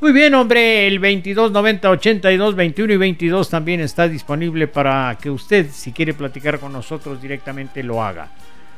Muy 0.00 0.10
bien, 0.12 0.34
hombre, 0.34 0.88
el 0.88 0.98
22 0.98 1.52
90 1.52 1.88
82 1.90 2.56
21 2.56 2.92
y 2.92 2.96
22 2.96 3.48
también 3.50 3.80
está 3.80 4.08
disponible 4.08 4.66
para 4.66 5.16
que 5.20 5.30
usted, 5.30 5.66
si 5.70 5.92
quiere 5.92 6.12
platicar 6.12 6.58
con 6.58 6.72
nosotros 6.72 7.22
directamente, 7.22 7.84
lo 7.84 8.02
haga. 8.02 8.28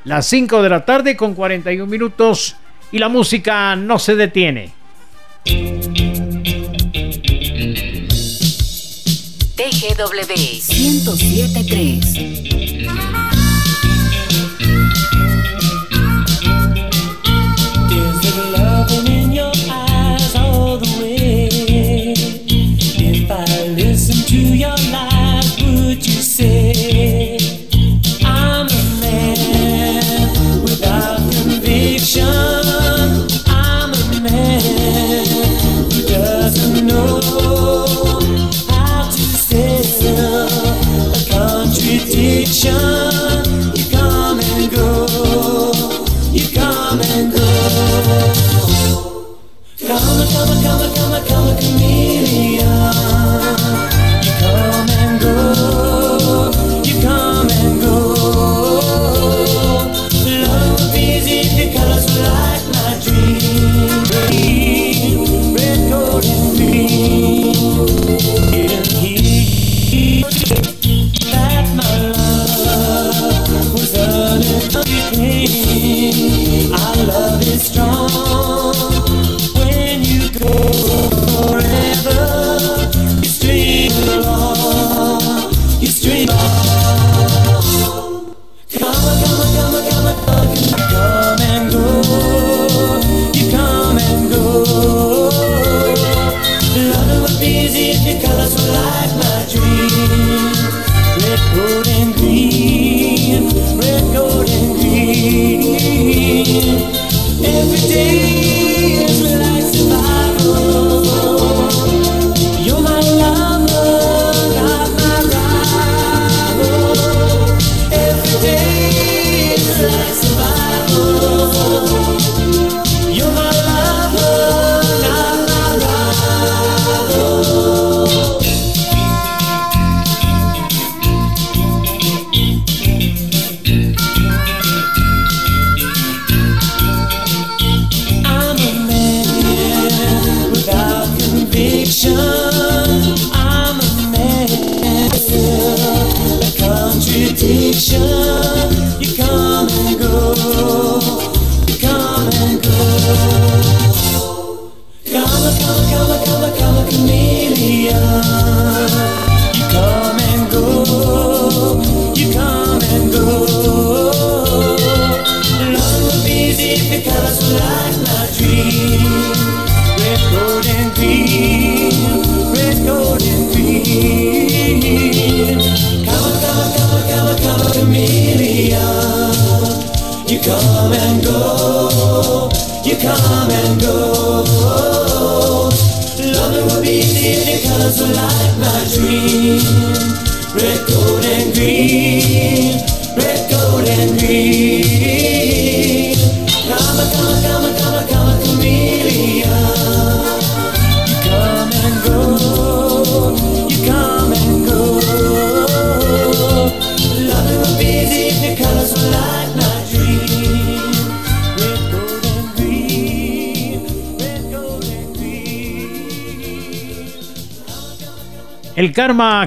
Las 0.05 0.27
5 0.27 0.63
de 0.63 0.69
la 0.69 0.85
tarde 0.85 1.17
con 1.17 1.35
41 1.35 1.87
minutos 1.91 2.57
y 2.93 2.99
la 2.99 3.09
música 3.09 3.75
no 3.75 3.99
se 3.99 4.17
detiene. 4.17 4.73
TGW 9.57 10.61
1073. 10.61 13.14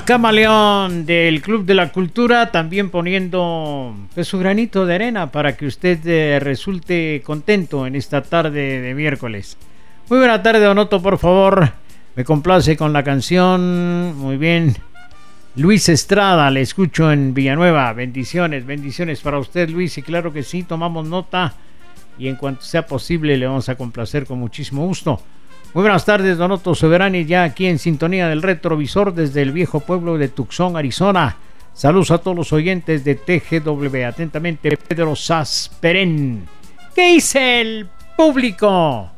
Camaleón 0.06 1.06
del 1.06 1.42
Club 1.42 1.66
de 1.66 1.74
la 1.74 1.92
Cultura 1.92 2.52
también 2.52 2.90
poniendo 2.90 3.94
pues, 4.16 4.28
su 4.28 4.40
granito 4.40 4.86
de 4.86 4.96
arena 4.96 5.30
para 5.30 5.58
que 5.58 5.66
usted 5.66 6.00
eh, 6.06 6.40
resulte 6.40 7.22
contento 7.26 7.86
en 7.86 7.96
esta 7.96 8.22
tarde 8.22 8.80
de 8.80 8.94
miércoles. 8.94 9.58
Muy 10.10 10.20
buena 10.20 10.42
tarde, 10.42 10.64
Donoto, 10.64 11.02
por 11.02 11.18
favor. 11.18 11.74
Me 12.16 12.24
complace 12.24 12.78
con 12.78 12.94
la 12.94 13.04
canción. 13.04 14.16
Muy 14.18 14.38
bien. 14.38 14.74
Luis 15.56 15.90
Estrada, 15.90 16.50
le 16.50 16.62
escucho 16.62 17.12
en 17.12 17.34
Villanueva. 17.34 17.92
Bendiciones, 17.92 18.66
bendiciones 18.66 19.20
para 19.20 19.38
usted, 19.38 19.70
Luis. 19.70 19.98
Y 19.98 20.02
claro 20.02 20.32
que 20.32 20.44
sí, 20.44 20.64
tomamos 20.64 21.06
nota. 21.08 21.56
Y 22.18 22.30
en 22.30 22.38
cuanto 22.38 22.62
sea 22.62 22.86
posible, 22.86 23.36
le 23.36 23.48
vamos 23.48 23.68
a 23.68 23.76
complacer 23.76 24.26
con 24.26 24.40
muchísimo 24.40 24.86
gusto. 24.86 25.22
Muy 25.78 25.84
buenas 25.84 26.06
tardes, 26.06 26.40
Donoto 26.40 26.74
Soberani, 26.74 27.26
ya 27.26 27.44
aquí 27.44 27.68
en 27.68 27.78
sintonía 27.78 28.28
del 28.30 28.42
retrovisor 28.42 29.14
desde 29.14 29.44
el 29.44 29.52
viejo 29.52 29.80
pueblo 29.80 30.18
de 30.18 30.28
Tucson, 30.28 30.76
Arizona. 30.76 31.38
Saludos 31.76 32.10
a 32.10 32.18
todos 32.18 32.36
los 32.36 32.52
oyentes 32.52 33.04
de 33.04 33.14
TGW. 33.14 34.06
Atentamente, 34.08 34.76
Pedro 34.76 35.16
Sasperén. 35.16 36.48
¿Qué 36.96 37.12
dice 37.12 37.62
el 37.62 37.88
público? 38.18 39.12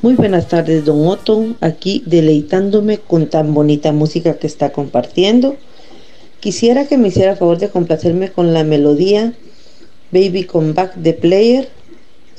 Muy 0.00 0.14
buenas 0.14 0.48
tardes, 0.48 0.86
don 0.86 1.06
Otto, 1.06 1.44
aquí 1.60 2.02
deleitándome 2.06 2.96
con 2.96 3.28
tan 3.28 3.52
bonita 3.52 3.92
música 3.92 4.38
que 4.38 4.46
está 4.46 4.72
compartiendo. 4.72 5.56
Quisiera 6.40 6.86
que 6.86 6.96
me 6.96 7.08
hiciera 7.08 7.36
favor 7.36 7.58
de 7.58 7.68
complacerme 7.68 8.32
con 8.32 8.54
la 8.54 8.64
melodía 8.64 9.34
Baby 10.10 10.44
Come 10.44 10.72
Back 10.72 10.94
the 11.02 11.12
Player. 11.12 11.68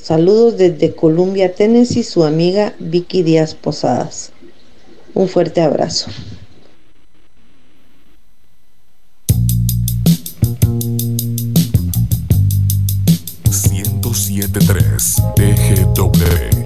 Saludos 0.07 0.57
desde 0.57 0.95
Columbia, 0.95 1.53
Tennessee, 1.53 2.01
su 2.01 2.23
amiga 2.23 2.73
Vicky 2.79 3.23
Díaz 3.23 3.55
Posadas. 3.55 4.31
Un 5.13 5.27
fuerte 5.27 5.59
abrazo. 5.59 6.09
TGW. 15.35 16.56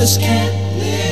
Just 0.00 0.18
can't 0.18 0.78
live. 0.78 1.09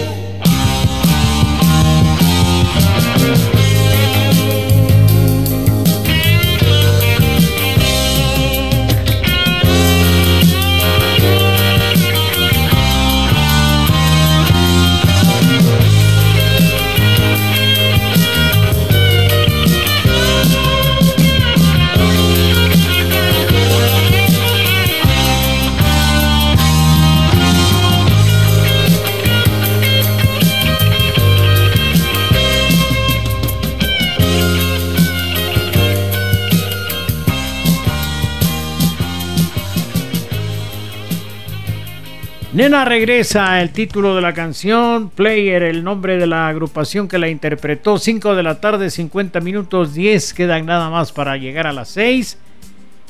Regresa, 42.85 43.61
el 43.61 43.71
título 43.71 44.15
de 44.15 44.21
la 44.21 44.33
canción, 44.33 45.11
Player, 45.11 45.63
el 45.65 45.83
nombre 45.83 46.17
de 46.17 46.27
la 46.27 46.49
agrupación 46.49 47.09
que 47.09 47.19
la 47.19 47.29
interpretó, 47.29 47.99
5 47.99 48.35
de 48.35 48.43
la 48.43 48.61
tarde, 48.61 48.91
50 48.91 49.41
minutos, 49.41 49.95
10 49.95 50.33
quedan 50.33 50.67
nada 50.67 50.89
más 50.89 51.11
para 51.13 51.37
llegar 51.37 51.67
a 51.67 51.73
las 51.73 51.89
6. 51.89 52.39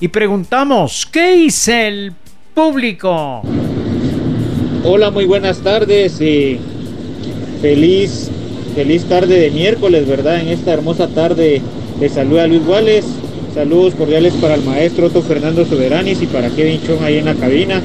Y 0.01 0.09
preguntamos, 0.09 1.07
¿qué 1.11 1.37
dice 1.37 1.89
el 1.89 2.13
público? 2.55 3.43
Hola, 4.85 5.11
muy 5.11 5.27
buenas 5.27 5.59
tardes 5.59 6.21
y 6.21 6.59
feliz, 7.61 8.31
feliz 8.75 9.05
tarde 9.05 9.39
de 9.39 9.51
miércoles, 9.51 10.09
¿verdad? 10.09 10.41
En 10.41 10.49
esta 10.49 10.73
hermosa 10.73 11.09
tarde 11.09 11.61
les 12.01 12.13
saluda 12.13 12.47
Luis 12.47 12.65
Guales. 12.65 13.05
Saludos 13.55 13.95
cordiales 13.95 14.35
para 14.35 14.55
el 14.55 14.63
maestro 14.63 15.07
Otto 15.07 15.21
Fernando 15.21 15.65
Soberanis 15.65 16.23
y 16.23 16.27
para 16.27 16.49
Kevin 16.49 16.81
Chong 16.83 17.03
ahí 17.03 17.19
en 17.19 17.25
la 17.25 17.35
cabina. 17.35 17.83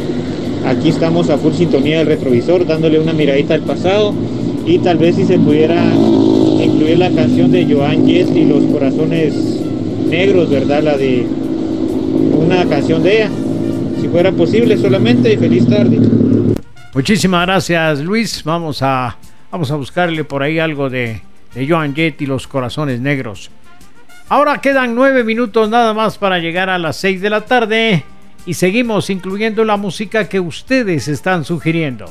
Aquí 0.65 0.89
estamos 0.89 1.29
a 1.29 1.37
full 1.37 1.53
sintonía 1.53 1.99
del 1.99 2.07
retrovisor, 2.07 2.65
dándole 2.65 2.99
una 2.99 3.11
miradita 3.11 3.53
al 3.53 3.61
pasado 3.61 4.13
y 4.65 4.79
tal 4.79 4.97
vez 4.97 5.15
si 5.17 5.25
se 5.25 5.37
pudiera 5.37 5.83
incluir 5.83 6.97
la 6.97 7.11
canción 7.11 7.51
de 7.51 7.65
Joan 7.71 8.07
Jett 8.07 8.33
y 8.33 8.45
los 8.45 8.63
corazones 8.65 9.33
negros, 10.09 10.49
¿verdad? 10.49 10.81
La 10.83 10.97
de 10.97 11.27
una 12.37 12.65
canción 12.65 13.03
de 13.03 13.17
ella, 13.17 13.29
si 13.99 14.07
fuera 14.07 14.31
posible 14.31 14.77
solamente 14.77 15.33
y 15.33 15.37
feliz 15.37 15.67
tarde. 15.67 15.99
Muchísimas 16.93 17.45
gracias 17.45 17.99
Luis, 17.99 18.43
vamos 18.43 18.81
a, 18.81 19.17
vamos 19.51 19.69
a 19.69 19.75
buscarle 19.75 20.23
por 20.23 20.43
ahí 20.43 20.59
algo 20.59 20.89
de, 20.89 21.21
de 21.55 21.67
Joan 21.67 21.93
Jett 21.93 22.21
y 22.21 22.25
los 22.25 22.47
corazones 22.47 23.01
negros. 23.01 23.51
Ahora 24.29 24.59
quedan 24.59 24.95
nueve 24.95 25.25
minutos 25.25 25.69
nada 25.69 25.93
más 25.93 26.17
para 26.17 26.39
llegar 26.39 26.69
a 26.69 26.77
las 26.77 26.95
seis 26.95 27.19
de 27.19 27.29
la 27.29 27.41
tarde 27.41 28.03
y 28.45 28.55
seguimos 28.55 29.09
incluyendo 29.09 29.63
la 29.63 29.77
música 29.77 30.27
que 30.27 30.39
ustedes 30.39 31.07
están 31.07 31.45
sugiriendo. 31.45 32.05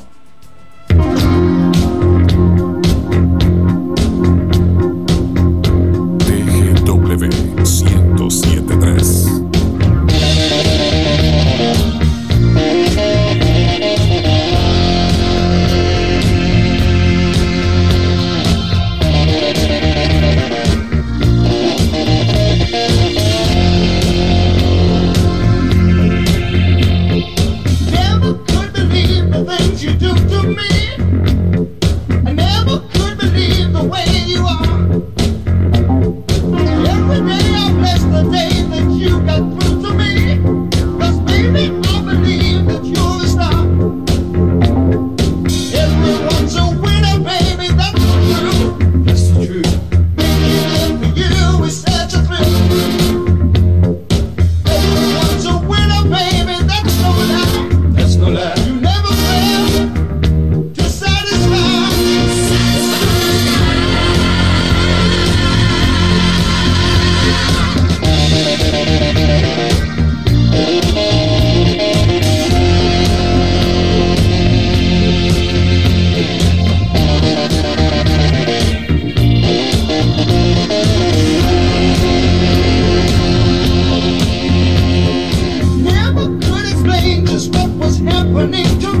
Beneath 88.33 88.92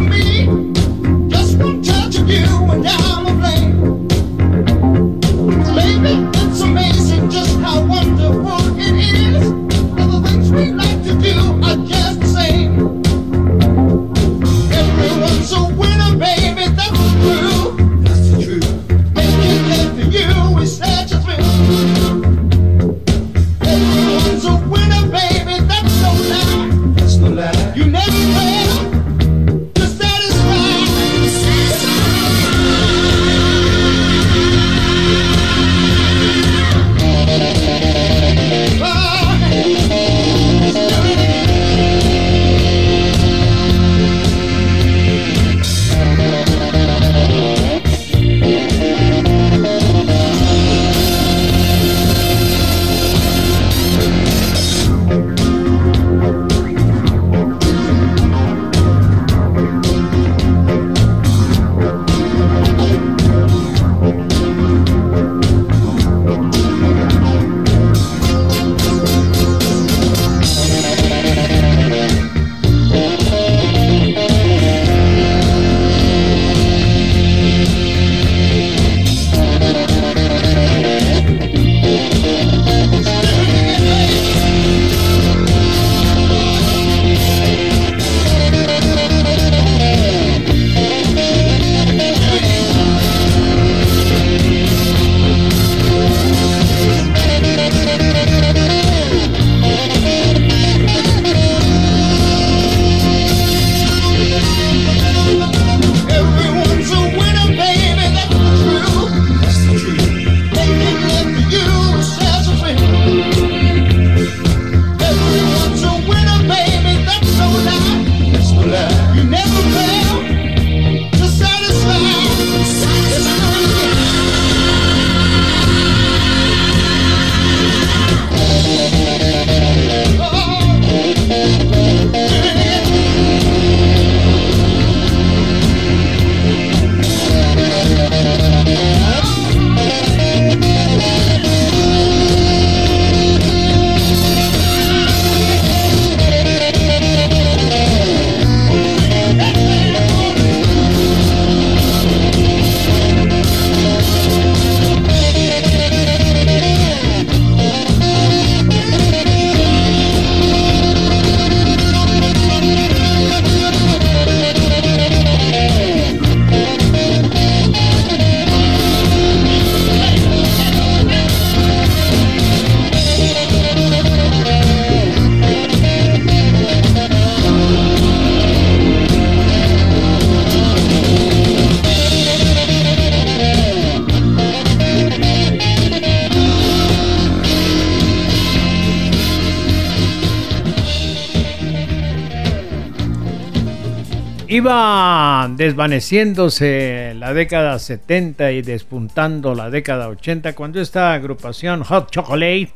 Iba 194.53 195.49
desvaneciéndose 195.49 197.15
la 197.17 197.33
década 197.33 197.79
70 197.79 198.51
y 198.51 198.61
despuntando 198.61 199.55
la 199.55 199.71
década 199.71 200.09
80 200.09 200.53
cuando 200.53 200.79
esta 200.79 201.11
agrupación 201.15 201.83
Hot 201.83 202.11
Chocolate 202.11 202.69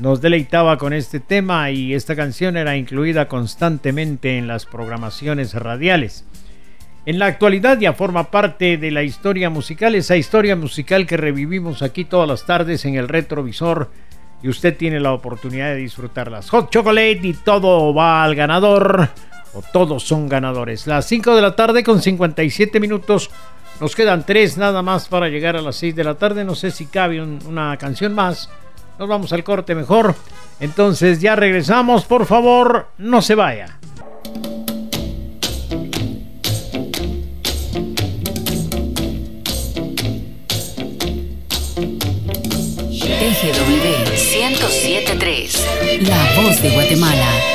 nos 0.00 0.20
deleitaba 0.20 0.76
con 0.76 0.92
este 0.92 1.20
tema 1.20 1.70
y 1.70 1.94
esta 1.94 2.14
canción 2.14 2.58
era 2.58 2.76
incluida 2.76 3.26
constantemente 3.26 4.36
en 4.36 4.46
las 4.46 4.66
programaciones 4.66 5.54
radiales. 5.54 6.26
En 7.06 7.18
la 7.18 7.24
actualidad 7.24 7.78
ya 7.78 7.94
forma 7.94 8.30
parte 8.30 8.76
de 8.76 8.90
la 8.90 9.02
historia 9.02 9.48
musical, 9.48 9.94
esa 9.94 10.18
historia 10.18 10.56
musical 10.56 11.06
que 11.06 11.16
revivimos 11.16 11.80
aquí 11.80 12.04
todas 12.04 12.28
las 12.28 12.44
tardes 12.44 12.84
en 12.84 12.96
el 12.96 13.08
retrovisor 13.08 13.90
y 14.42 14.50
usted 14.50 14.76
tiene 14.76 15.00
la 15.00 15.14
oportunidad 15.14 15.68
de 15.68 15.76
disfrutarlas. 15.76 16.50
Hot 16.50 16.70
Chocolate 16.70 17.20
y 17.22 17.32
todo 17.32 17.94
va 17.94 18.22
al 18.22 18.34
ganador 18.34 19.08
o 19.54 19.62
todos 19.72 20.02
son 20.04 20.28
ganadores. 20.28 20.86
Las 20.86 21.06
5 21.06 21.34
de 21.34 21.42
la 21.42 21.56
tarde 21.56 21.82
con 21.82 22.02
57 22.02 22.80
minutos. 22.80 23.30
Nos 23.80 23.96
quedan 23.96 24.24
3 24.24 24.58
nada 24.58 24.82
más 24.82 25.08
para 25.08 25.28
llegar 25.28 25.56
a 25.56 25.62
las 25.62 25.76
6 25.76 25.96
de 25.96 26.04
la 26.04 26.14
tarde. 26.14 26.44
No 26.44 26.54
sé 26.54 26.70
si 26.70 26.86
cabe 26.86 27.20
una 27.22 27.76
canción 27.76 28.14
más. 28.14 28.50
Nos 28.98 29.08
vamos 29.08 29.32
al 29.32 29.42
corte 29.42 29.74
mejor. 29.74 30.14
Entonces 30.60 31.20
ya 31.20 31.36
regresamos. 31.36 32.04
Por 32.04 32.26
favor, 32.26 32.88
no 32.98 33.22
se 33.22 33.34
vaya. 33.34 33.78
TGW 43.24 44.14
1073, 44.14 45.66
La 46.02 46.40
Voz 46.40 46.62
de 46.62 46.70
Guatemala. 46.70 47.53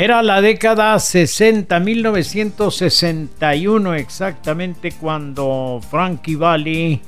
Era 0.00 0.22
la 0.22 0.40
década 0.40 0.98
60, 0.98 1.78
1961 1.78 3.94
exactamente 3.96 4.92
cuando 4.92 5.78
Frankie 5.90 6.36
Valli, 6.36 6.98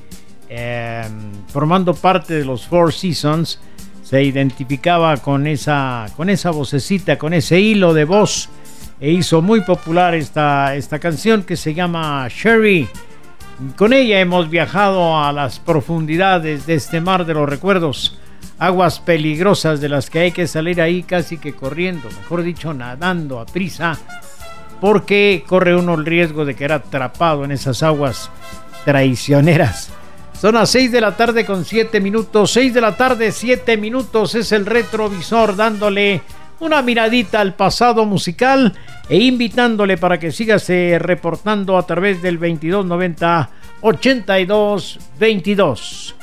em, 0.47 1.32
formando 1.49 1.95
parte 1.95 2.34
de 2.34 2.45
los 2.45 2.66
Four 2.66 2.93
Seasons, 2.93 3.59
se 4.03 4.22
identificaba 4.22 5.16
con 5.16 5.47
esa, 5.47 6.05
con 6.18 6.28
esa 6.28 6.51
vocecita, 6.51 7.16
con 7.16 7.32
ese 7.32 7.59
hilo 7.59 7.95
de 7.95 8.05
voz 8.05 8.51
e 9.01 9.11
hizo 9.11 9.40
muy 9.40 9.62
popular 9.62 10.14
esta, 10.14 10.76
esta 10.76 10.99
canción 10.99 11.45
que 11.45 11.57
se 11.57 11.72
llama 11.72 12.28
Sherry. 12.28 12.90
Con 13.76 13.95
ella 13.95 14.20
hemos 14.20 14.51
viajado 14.51 15.18
a 15.18 15.32
las 15.32 15.61
profundidades 15.61 16.66
de 16.66 16.74
este 16.74 17.01
mar 17.01 17.24
de 17.24 17.32
los 17.32 17.49
recuerdos 17.49 18.18
aguas 18.62 19.00
peligrosas 19.00 19.80
de 19.80 19.88
las 19.88 20.08
que 20.08 20.20
hay 20.20 20.30
que 20.30 20.46
salir 20.46 20.80
ahí 20.80 21.02
casi 21.02 21.36
que 21.36 21.52
corriendo, 21.52 22.08
mejor 22.10 22.44
dicho, 22.44 22.72
nadando 22.72 23.40
a 23.40 23.46
prisa, 23.46 23.98
porque 24.80 25.42
corre 25.48 25.74
uno 25.74 25.94
el 25.94 26.06
riesgo 26.06 26.44
de 26.44 26.54
quedar 26.54 26.74
atrapado 26.74 27.44
en 27.44 27.50
esas 27.50 27.82
aguas 27.82 28.30
traicioneras. 28.84 29.90
Son 30.40 30.54
las 30.54 30.70
6 30.70 30.92
de 30.92 31.00
la 31.00 31.16
tarde 31.16 31.44
con 31.44 31.64
7 31.64 32.00
minutos, 32.00 32.52
6 32.52 32.72
de 32.72 32.80
la 32.80 32.96
tarde 32.96 33.32
7 33.32 33.76
minutos 33.78 34.36
es 34.36 34.52
el 34.52 34.64
retrovisor 34.64 35.56
dándole 35.56 36.22
una 36.60 36.82
miradita 36.82 37.40
al 37.40 37.54
pasado 37.54 38.06
musical 38.06 38.74
e 39.08 39.18
invitándole 39.18 39.98
para 39.98 40.20
que 40.20 40.30
sigase 40.30 41.00
reportando 41.00 41.76
a 41.76 41.84
través 41.84 42.22
del 42.22 42.38
2290 42.38 43.50
8222. 43.80 46.14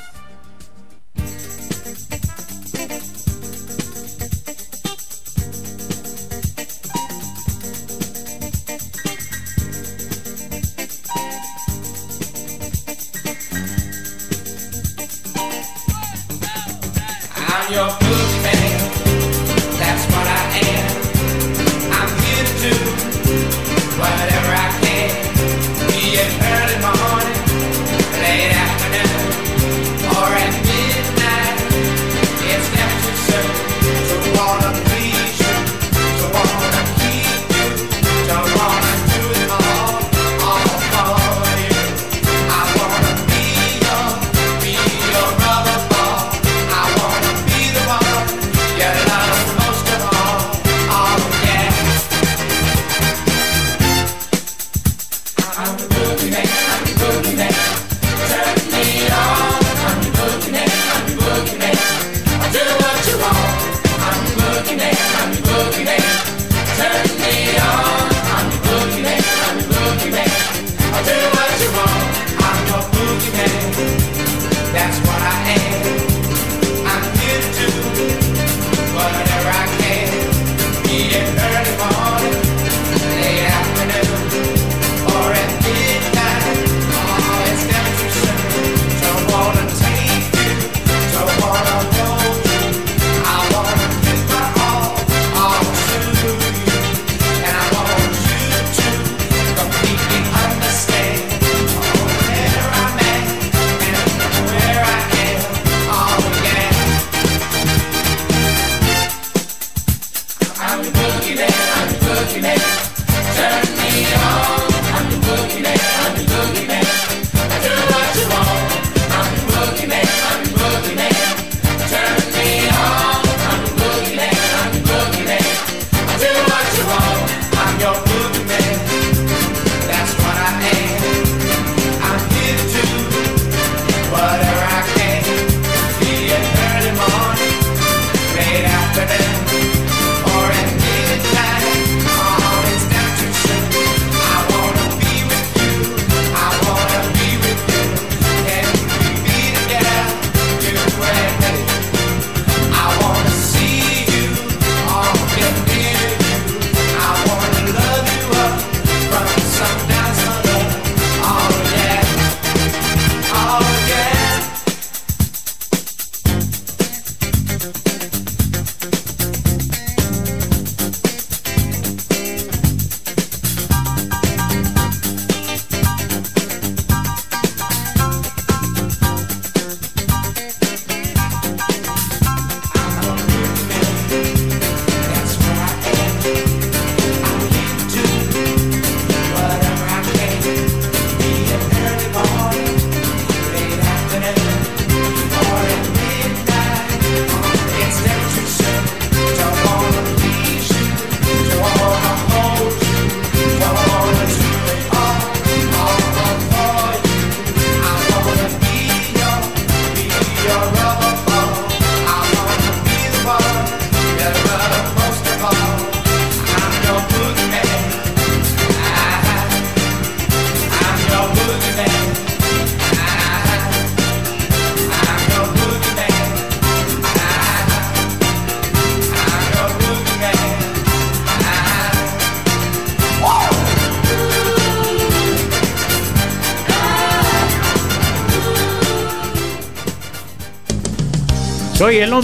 Your 17.71 17.89
Soy 17.99 18.28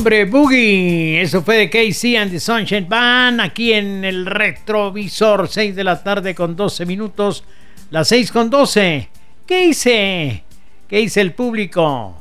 hombre 0.05 0.25
Boogie. 0.25 1.19
Eso 1.19 1.41
fue 1.41 1.57
de 1.57 1.67
Casey 1.67 2.15
and 2.15 2.29
the 2.29 2.39
Sunshine 2.39 2.87
Band. 2.87 3.41
Aquí 3.41 3.73
en 3.73 4.05
el 4.05 4.27
retrovisor. 4.27 5.49
6 5.49 5.75
de 5.75 5.83
la 5.83 6.03
tarde 6.03 6.35
con 6.35 6.55
12 6.55 6.85
minutos. 6.85 7.43
Las 7.89 8.09
6 8.09 8.31
con 8.31 8.51
12. 8.51 9.09
¿Qué 9.47 9.65
hice? 9.65 10.43
¿Qué 10.87 11.01
hice 11.01 11.21
el 11.21 11.33
público? 11.33 12.13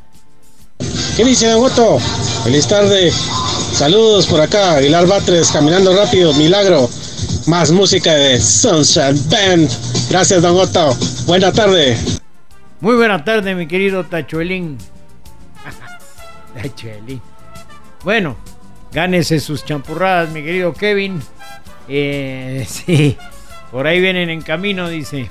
¿Qué 1.14 1.26
dice 1.26 1.50
Don 1.50 1.62
Otto? 1.62 1.98
Feliz 2.42 2.66
tarde. 2.66 3.10
Saludos 3.10 4.28
por 4.28 4.40
acá. 4.40 4.76
Aguilar 4.76 5.06
Batres, 5.06 5.50
caminando 5.50 5.94
rápido. 5.94 6.32
Milagro. 6.32 6.88
Más 7.48 7.70
música 7.70 8.14
de 8.14 8.40
Sunshine 8.40 9.20
Band. 9.28 9.70
Gracias, 10.08 10.40
Don 10.40 10.56
Otto. 10.56 10.96
Buena 11.26 11.52
tarde. 11.52 11.98
Muy 12.80 12.94
buena 12.94 13.22
tarde, 13.22 13.54
mi 13.54 13.66
querido 13.66 14.04
Tachuelín. 14.04 14.78
Tachuelín. 16.62 17.20
Bueno, 18.04 18.36
gánese 18.92 19.40
sus 19.40 19.64
champurradas, 19.64 20.30
mi 20.30 20.42
querido 20.42 20.74
Kevin. 20.74 21.22
Eh, 21.88 22.64
sí, 22.68 23.16
por 23.72 23.86
ahí 23.86 23.98
vienen 23.98 24.28
en 24.28 24.42
camino, 24.42 24.90
dice. 24.90 25.30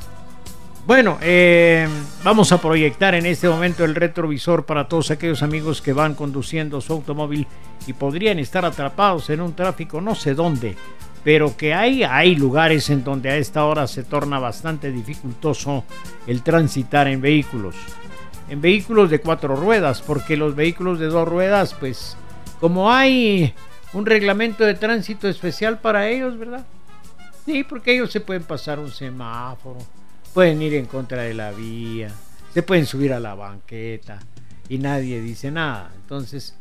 Bueno, 0.88 1.20
eh, 1.22 1.88
vamos 2.24 2.52
a 2.52 2.60
proyectar 2.60 3.14
en 3.14 3.28
este 3.28 3.48
momento 3.48 3.86
el 3.86 3.94
retrovisor 3.94 4.66
para 4.66 4.88
todos 4.88 5.12
aquellos 5.12 5.44
amigos 5.44 5.84
que 5.84 5.94
van 5.94 6.16
conduciendo 6.16 6.82
su 6.82 6.94
automóvil 6.94 7.48
y 7.86 7.94
podrían 7.94 8.40
estar 8.40 8.66
atrapados 8.66 9.30
en 9.30 9.40
un 9.42 9.54
tráfico 9.54 10.02
no 10.02 10.16
sé 10.16 10.34
dónde, 10.34 10.76
pero 11.24 11.56
que 11.56 11.74
hay, 11.76 12.04
hay 12.04 12.36
lugares 12.36 12.90
en 12.90 13.04
donde 13.04 13.30
a 13.30 13.38
esta 13.38 13.64
hora 13.66 13.88
se 13.88 14.04
torna 14.04 14.40
bastante 14.40 14.92
dificultoso 14.92 15.86
el 16.26 16.42
transitar 16.42 17.08
en 17.08 17.22
vehículos. 17.22 17.76
En 18.50 18.60
vehículos 18.60 19.10
de 19.10 19.22
cuatro 19.22 19.56
ruedas, 19.56 20.02
porque 20.02 20.36
los 20.36 20.54
vehículos 20.54 21.00
de 21.00 21.06
dos 21.06 21.26
ruedas, 21.26 21.76
pues 21.80 22.18
como 22.64 22.90
hay 22.90 23.54
un 23.92 24.06
reglamento 24.06 24.64
de 24.64 24.74
tránsito 24.76 25.28
especial 25.28 25.82
para 25.82 26.08
ellos, 26.08 26.38
¿verdad? 26.38 26.66
Sí, 27.46 27.66
porque 27.66 27.94
ellos 27.94 28.10
se 28.10 28.22
pueden 28.22 28.44
pasar 28.44 28.80
un 28.80 28.90
semáforo, 28.90 29.80
pueden 30.34 30.62
ir 30.62 30.76
en 30.76 30.86
contra 30.86 31.24
de 31.24 31.34
la 31.34 31.52
vía, 31.52 32.10
se 32.54 32.64
pueden 32.64 32.86
subir 32.86 33.12
a 33.12 33.20
la 33.20 33.36
banqueta 33.36 34.20
y 34.70 34.78
nadie 34.78 35.20
dice 35.20 35.52
nada. 35.52 35.92
Entonces, 35.94 36.58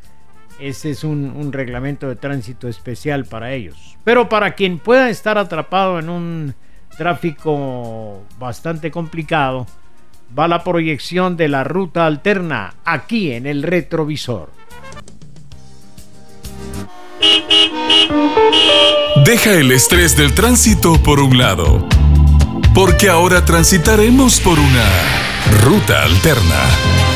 ese 0.58 0.90
es 0.90 1.04
un, 1.04 1.52
reglamento 1.52 2.08
de 2.08 2.16
tránsito 2.16 2.66
especial 2.66 3.24
para 3.24 3.52
ellos. 3.52 3.96
Pero 4.02 4.28
para 4.28 4.56
quien 4.56 4.80
pueda 4.80 5.08
estar 5.08 5.38
atrapado 5.38 6.00
en 6.00 6.08
un 6.08 6.54
tráfico 6.98 8.24
bastante 8.40 8.90
complicado, 8.90 9.68
va 10.36 10.48
la 10.48 10.64
proyección 10.64 11.36
de 11.36 11.46
la 11.46 11.62
ruta 11.62 12.06
alterna 12.06 12.74
aquí 12.84 13.30
en 13.30 13.46
el 13.46 13.62
retrovisor. 13.62 14.61
Deja 19.24 19.52
el 19.52 19.72
estrés 19.72 20.16
del 20.16 20.34
tránsito 20.34 21.02
por 21.02 21.20
un 21.20 21.38
lado, 21.38 21.86
porque 22.74 23.08
ahora 23.08 23.44
transitaremos 23.44 24.40
por 24.40 24.58
una 24.58 24.84
ruta 25.64 26.02
alterna. 26.02 27.11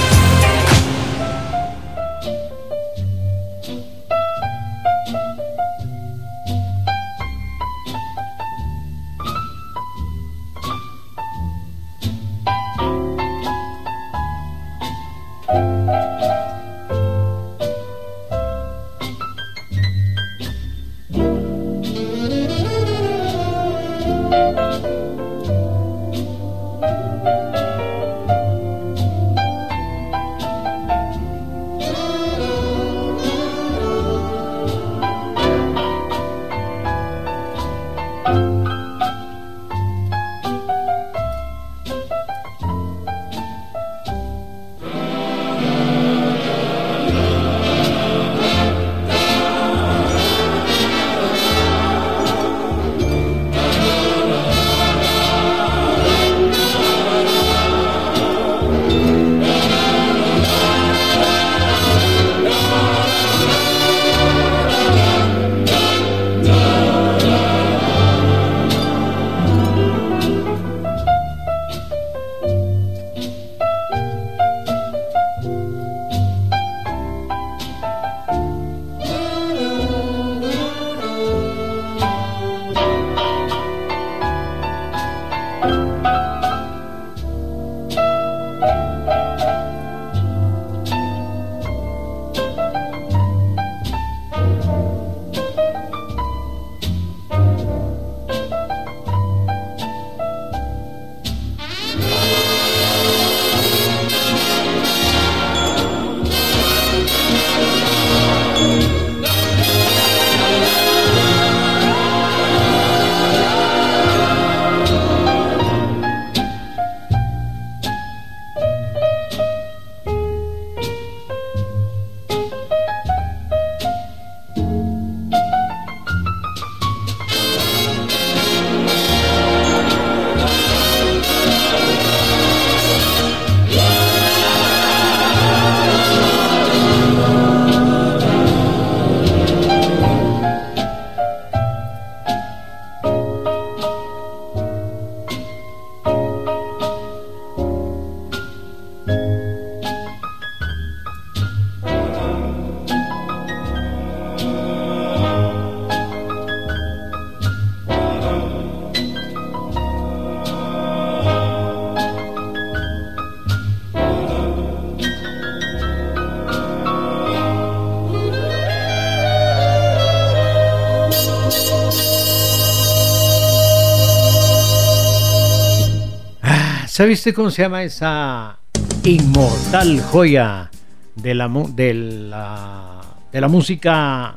¿Sabe 176.97 177.13
usted 177.13 177.35
cómo 177.35 177.51
se 177.51 177.61
llama 177.61 177.83
esa 177.83 178.59
inmortal 179.05 180.01
joya 180.01 180.71
de 181.15 181.35
la, 181.35 181.47
de 181.75 181.93
la, 181.93 183.03
de 183.31 183.39
la 183.39 183.49
música 183.49 184.35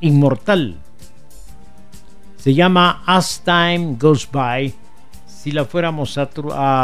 inmortal? 0.00 0.76
Se 2.36 2.54
llama 2.54 3.02
As 3.04 3.42
Time 3.44 3.96
Goes 3.98 4.30
By. 4.30 4.72
Si 5.26 5.50
la 5.50 5.64
fuéramos 5.64 6.16
a, 6.16 6.30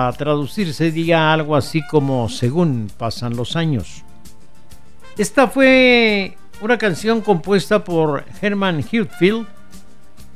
a 0.08 0.12
traducir, 0.18 0.74
sería 0.74 1.32
algo 1.32 1.54
así 1.54 1.86
como 1.86 2.28
Según 2.28 2.90
pasan 2.98 3.36
los 3.36 3.54
años. 3.54 4.02
Esta 5.16 5.46
fue 5.46 6.36
una 6.62 6.78
canción 6.78 7.20
compuesta 7.20 7.84
por 7.84 8.24
Herman 8.42 8.78
Hutfield 8.80 9.46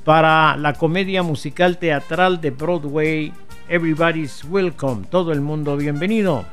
para 0.05 0.57
la 0.57 0.75
comedia 0.75 1.25
musical 1.25 1.77
teatral 1.79 2.41
de 2.41 2.51
Broadway 2.53 3.33
Everybody's 3.69 4.45
Welcome, 4.45 5.07
todo 5.11 5.33
el 5.33 5.41
mundo 5.41 5.77
bienvenido. 5.79 6.45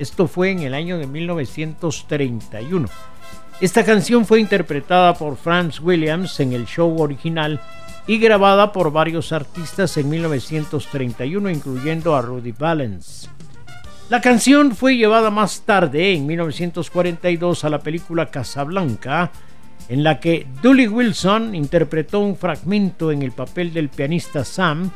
Esto 0.00 0.26
fue 0.26 0.50
en 0.50 0.60
el 0.60 0.74
año 0.74 0.98
de 0.98 1.06
1931. 1.06 2.88
Esta 3.60 3.84
canción 3.84 4.26
fue 4.26 4.40
interpretada 4.40 5.14
por 5.14 5.36
Franz 5.36 5.80
Williams 5.80 6.40
en 6.40 6.52
el 6.52 6.66
show 6.66 7.00
original 7.00 7.60
y 8.08 8.18
grabada 8.18 8.72
por 8.72 8.90
varios 8.90 9.32
artistas 9.32 9.96
en 9.98 10.08
1931, 10.08 11.48
incluyendo 11.48 12.16
a 12.16 12.22
Rudy 12.22 12.52
Valens. 12.52 13.30
La 14.08 14.20
canción 14.20 14.74
fue 14.74 14.96
llevada 14.96 15.30
más 15.30 15.60
tarde, 15.60 16.14
en 16.14 16.26
1942, 16.26 17.64
a 17.64 17.68
la 17.68 17.78
película 17.78 18.30
Casablanca, 18.30 19.30
en 19.88 20.02
la 20.02 20.18
que 20.18 20.46
Dully 20.60 20.88
Wilson 20.88 21.54
interpretó 21.54 22.18
un 22.18 22.36
fragmento 22.36 23.12
en 23.12 23.22
el 23.22 23.30
papel 23.30 23.72
del 23.72 23.90
pianista 23.90 24.44
Sam, 24.44 24.90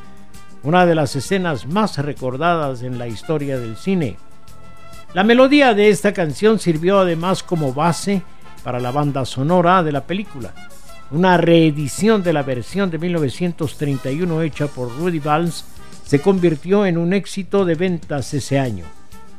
una 0.63 0.87
de 0.87 0.95
las 0.95 1.17
escenas 1.17 1.67
más 1.67 1.99
recordadas 1.99 2.83
en 2.83 2.99
la 2.99 3.07
historia 3.07 3.59
del 3.59 3.77
cine. 3.77 4.17
La 5.15 5.25
melodía 5.25 5.75
de 5.75 5.89
esta 5.89 6.13
canción 6.13 6.59
sirvió 6.59 7.01
además 7.01 7.43
como 7.43 7.73
base 7.73 8.23
para 8.63 8.81
la 8.81 8.91
banda 8.91 9.25
sonora 9.25 9.83
de 9.83 9.93
la 9.93 10.05
película, 10.07 10.55
una 11.13 11.37
reedición 11.37 12.23
de 12.23 12.33
la 12.33 12.43
versión 12.43 12.91
de 12.91 12.97
1931 12.97 14.41
hecha 14.41 14.67
por 14.67 14.97
Rudy 14.97 15.19
Valls 15.19 15.67
se 16.07 16.23
convirtió 16.23 16.87
en 16.87 16.97
un 16.97 17.13
éxito 17.13 17.67
de 17.67 17.75
ventas 17.75 18.33
ese 18.33 18.59
año. 18.59 18.85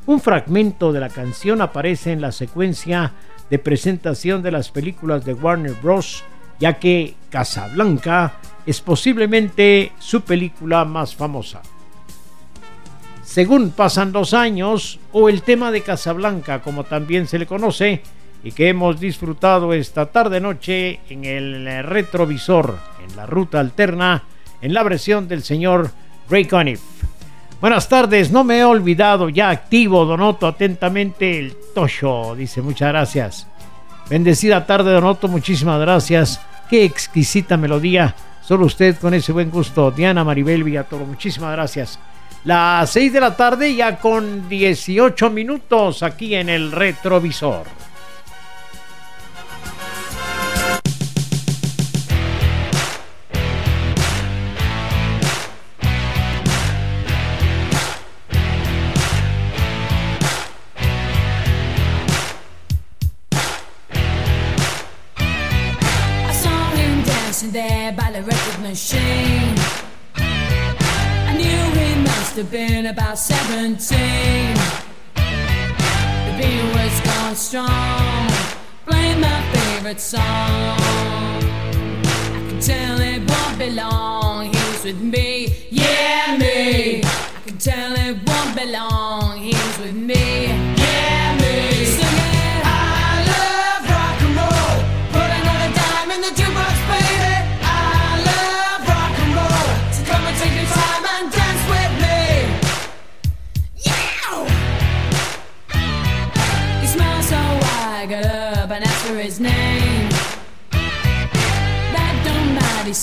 Un 0.05 0.21
fragmento 0.21 0.93
de 0.93 0.99
la 0.99 1.09
canción 1.09 1.61
aparece 1.61 2.11
en 2.11 2.21
la 2.21 2.31
secuencia 2.31 3.13
de 3.49 3.57
presentación 3.57 4.43
de 4.43 4.51
las 4.51 4.69
películas 4.69 5.25
de 5.25 5.33
Warner 5.33 5.73
Bros., 5.81 6.23
ya 6.63 6.79
que 6.79 7.15
Casablanca 7.29 8.35
es 8.65 8.79
posiblemente 8.79 9.91
su 9.99 10.21
película 10.21 10.85
más 10.85 11.13
famosa. 11.13 11.61
Según 13.21 13.71
pasan 13.71 14.13
los 14.13 14.33
años, 14.33 14.97
o 15.11 15.27
el 15.27 15.41
tema 15.41 15.71
de 15.71 15.81
Casablanca, 15.81 16.61
como 16.61 16.85
también 16.85 17.27
se 17.27 17.37
le 17.37 17.47
conoce, 17.47 18.01
y 18.45 18.53
que 18.53 18.69
hemos 18.69 18.97
disfrutado 18.97 19.73
esta 19.73 20.05
tarde-noche 20.05 21.01
en 21.09 21.25
el 21.25 21.83
retrovisor, 21.83 22.79
en 23.05 23.13
la 23.17 23.25
ruta 23.25 23.59
alterna, 23.59 24.23
en 24.61 24.73
la 24.73 24.83
versión 24.83 25.27
del 25.27 25.43
señor 25.43 25.91
Ray 26.29 26.45
Conniff. 26.45 26.79
Buenas 27.59 27.89
tardes, 27.89 28.31
no 28.31 28.45
me 28.45 28.59
he 28.59 28.63
olvidado, 28.63 29.27
ya 29.27 29.49
activo, 29.49 30.05
Donoto, 30.05 30.47
atentamente 30.47 31.39
el 31.39 31.57
Tosho, 31.75 32.35
dice 32.35 32.61
muchas 32.61 32.87
gracias. 32.87 33.47
Bendecida 34.09 34.65
tarde, 34.65 34.93
Donoto, 34.93 35.27
muchísimas 35.27 35.81
gracias. 35.81 36.39
Qué 36.69 36.85
exquisita 36.85 37.57
melodía, 37.57 38.15
solo 38.41 38.65
usted 38.65 38.97
con 38.97 39.13
ese 39.13 39.31
buen 39.31 39.49
gusto. 39.49 39.91
Diana 39.91 40.23
Maribel 40.23 40.63
Villatoro, 40.63 41.05
muchísimas 41.05 41.51
gracias. 41.51 41.99
Las 42.45 42.89
6 42.89 43.13
de 43.13 43.19
la 43.21 43.37
tarde, 43.37 43.73
ya 43.73 43.97
con 43.97 44.49
18 44.49 45.29
minutos 45.29 46.03
aquí 46.03 46.35
en 46.35 46.49
el 46.49 46.71
retrovisor. 46.71 47.65
Must 72.35 72.41
have 72.41 72.51
been 72.51 72.87
about 72.87 73.15
17. 73.15 74.55
The 75.13 76.33
beat 76.35 76.63
was 76.73 76.99
going 77.01 77.35
strong, 77.35 78.27
playing 78.87 79.21
my 79.21 79.39
favorite 79.53 79.99
song. 79.99 80.19
I 80.19 81.37
can 82.49 82.59
tell 82.59 82.99
it 82.99 83.29
won't 83.29 83.59
be 83.59 83.69
long. 83.69 84.45
He 84.45 84.49
was 84.71 84.83
with 84.83 84.99
me, 84.99 85.67
yeah, 85.69 86.35
me. 86.39 87.03
I 87.03 87.41
could 87.45 87.59
tell 87.59 87.93
it 87.93 88.17
won't 88.27 88.55
be 88.57 88.65
long. 88.65 89.02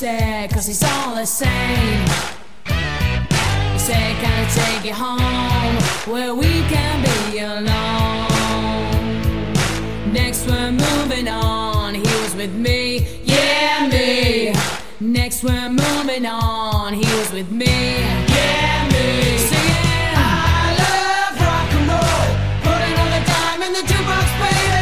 Said, 0.01 0.51
cause 0.51 0.66
he's 0.66 0.82
all 0.82 1.14
the 1.14 1.26
same. 1.26 2.09
He 2.64 3.79
said, 3.79 4.16
can 4.22 4.33
I 4.33 4.49
take 4.49 4.83
you 4.87 4.95
home 4.95 5.76
where 6.11 6.34
we 6.34 6.62
can 6.72 7.03
be 7.04 7.41
alone? 7.41 8.30
Next 10.11 10.46
we're 10.46 10.72
moving 10.72 11.29
on, 11.29 11.95
he 11.96 12.00
was 12.00 12.34
with 12.34 12.54
me, 12.54 13.20
yeah, 13.25 13.88
me. 13.92 14.54
Next 15.00 15.45
we're 15.45 15.68
moving 15.68 16.25
on, 16.25 16.95
he 16.95 17.04
was 17.18 17.30
with 17.30 17.50
me, 17.50 17.66
yeah, 17.66 18.88
me. 18.91 19.37
Singing, 19.37 20.14
I 20.16 20.76
love 20.80 21.37
rock 21.45 21.72
and 21.79 21.88
roll. 21.92 22.26
Put 22.64 22.80
another 22.88 23.22
dime 23.26 23.62
in 23.66 23.72
the 23.75 23.83
jukebox, 23.87 24.29
baby. 24.41 24.79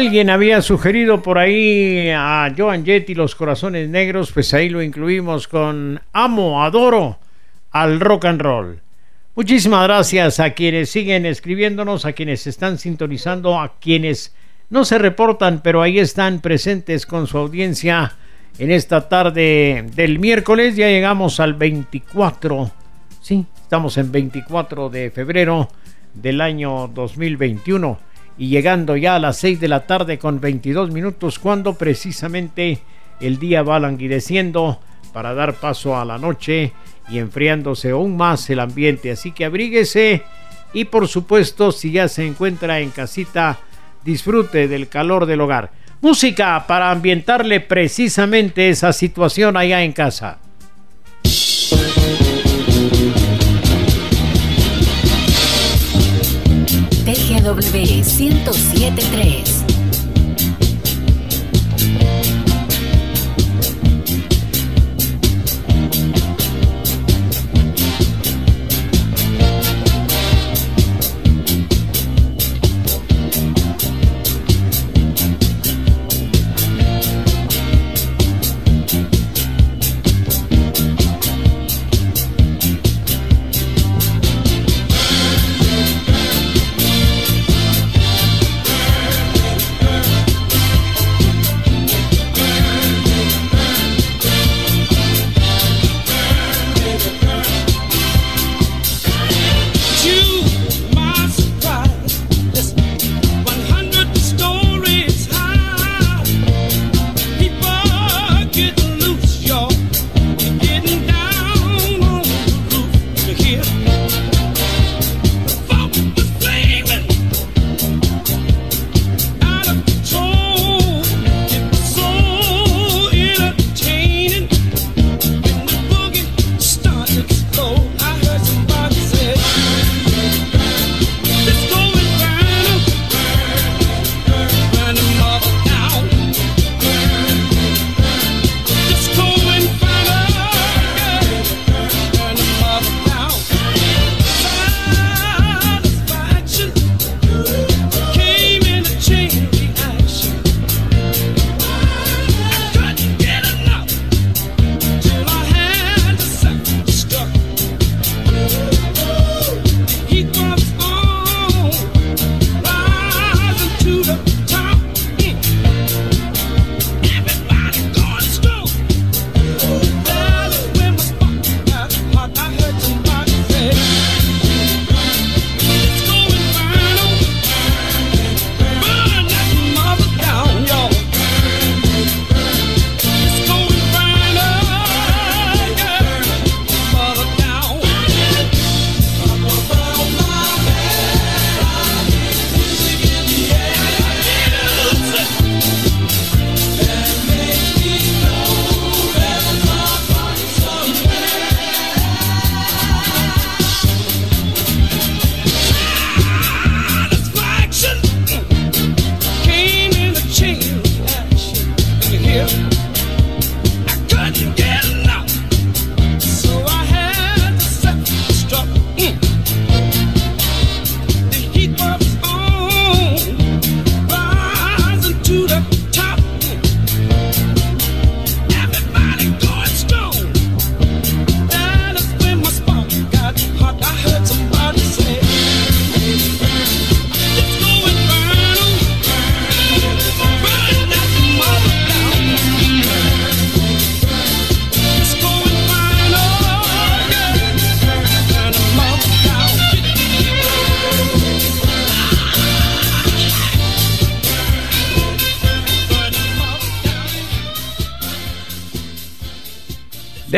Alguien 0.00 0.30
había 0.30 0.62
sugerido 0.62 1.20
por 1.20 1.36
ahí 1.36 2.08
a 2.08 2.50
Joan 2.56 2.86
Jett 2.86 3.10
y 3.10 3.14
los 3.14 3.34
Corazones 3.34 3.86
Negros, 3.90 4.32
pues 4.32 4.54
ahí 4.54 4.70
lo 4.70 4.82
incluimos 4.82 5.46
con 5.46 6.00
Amo, 6.14 6.64
Adoro 6.64 7.18
al 7.70 8.00
rock 8.00 8.24
and 8.24 8.40
roll. 8.40 8.80
Muchísimas 9.34 9.86
gracias 9.86 10.40
a 10.40 10.54
quienes 10.54 10.88
siguen 10.88 11.26
escribiéndonos, 11.26 12.06
a 12.06 12.14
quienes 12.14 12.46
están 12.46 12.78
sintonizando, 12.78 13.60
a 13.60 13.78
quienes 13.78 14.34
no 14.70 14.86
se 14.86 14.96
reportan, 14.96 15.60
pero 15.62 15.82
ahí 15.82 15.98
están 15.98 16.40
presentes 16.40 17.04
con 17.04 17.26
su 17.26 17.36
audiencia 17.36 18.14
en 18.58 18.70
esta 18.70 19.06
tarde 19.06 19.84
del 19.94 20.18
miércoles. 20.18 20.76
Ya 20.76 20.88
llegamos 20.88 21.40
al 21.40 21.52
24, 21.52 22.70
sí, 23.20 23.44
estamos 23.60 23.98
en 23.98 24.10
24 24.10 24.88
de 24.88 25.10
febrero 25.10 25.68
del 26.14 26.40
año 26.40 26.88
2021 26.88 28.09
y 28.38 28.48
llegando 28.48 28.96
ya 28.96 29.16
a 29.16 29.18
las 29.18 29.38
6 29.38 29.60
de 29.60 29.68
la 29.68 29.86
tarde 29.86 30.18
con 30.18 30.40
22 30.40 30.90
minutos 30.90 31.38
cuando 31.38 31.74
precisamente 31.74 32.80
el 33.20 33.38
día 33.38 33.62
va 33.62 33.80
languideciendo 33.80 34.80
para 35.12 35.34
dar 35.34 35.54
paso 35.54 35.98
a 35.98 36.04
la 36.04 36.18
noche 36.18 36.72
y 37.08 37.18
enfriándose 37.18 37.90
aún 37.90 38.16
más 38.16 38.48
el 38.50 38.60
ambiente. 38.60 39.10
Así 39.10 39.32
que 39.32 39.44
abríguese 39.44 40.22
y 40.72 40.84
por 40.84 41.08
supuesto 41.08 41.72
si 41.72 41.92
ya 41.92 42.08
se 42.08 42.26
encuentra 42.26 42.80
en 42.80 42.90
casita 42.90 43.58
disfrute 44.04 44.68
del 44.68 44.88
calor 44.88 45.26
del 45.26 45.40
hogar. 45.40 45.72
Música 46.00 46.66
para 46.66 46.90
ambientarle 46.90 47.60
precisamente 47.60 48.70
esa 48.70 48.92
situación 48.92 49.56
allá 49.56 49.82
en 49.82 49.92
casa. 49.92 50.38
www.1073. 57.42 59.59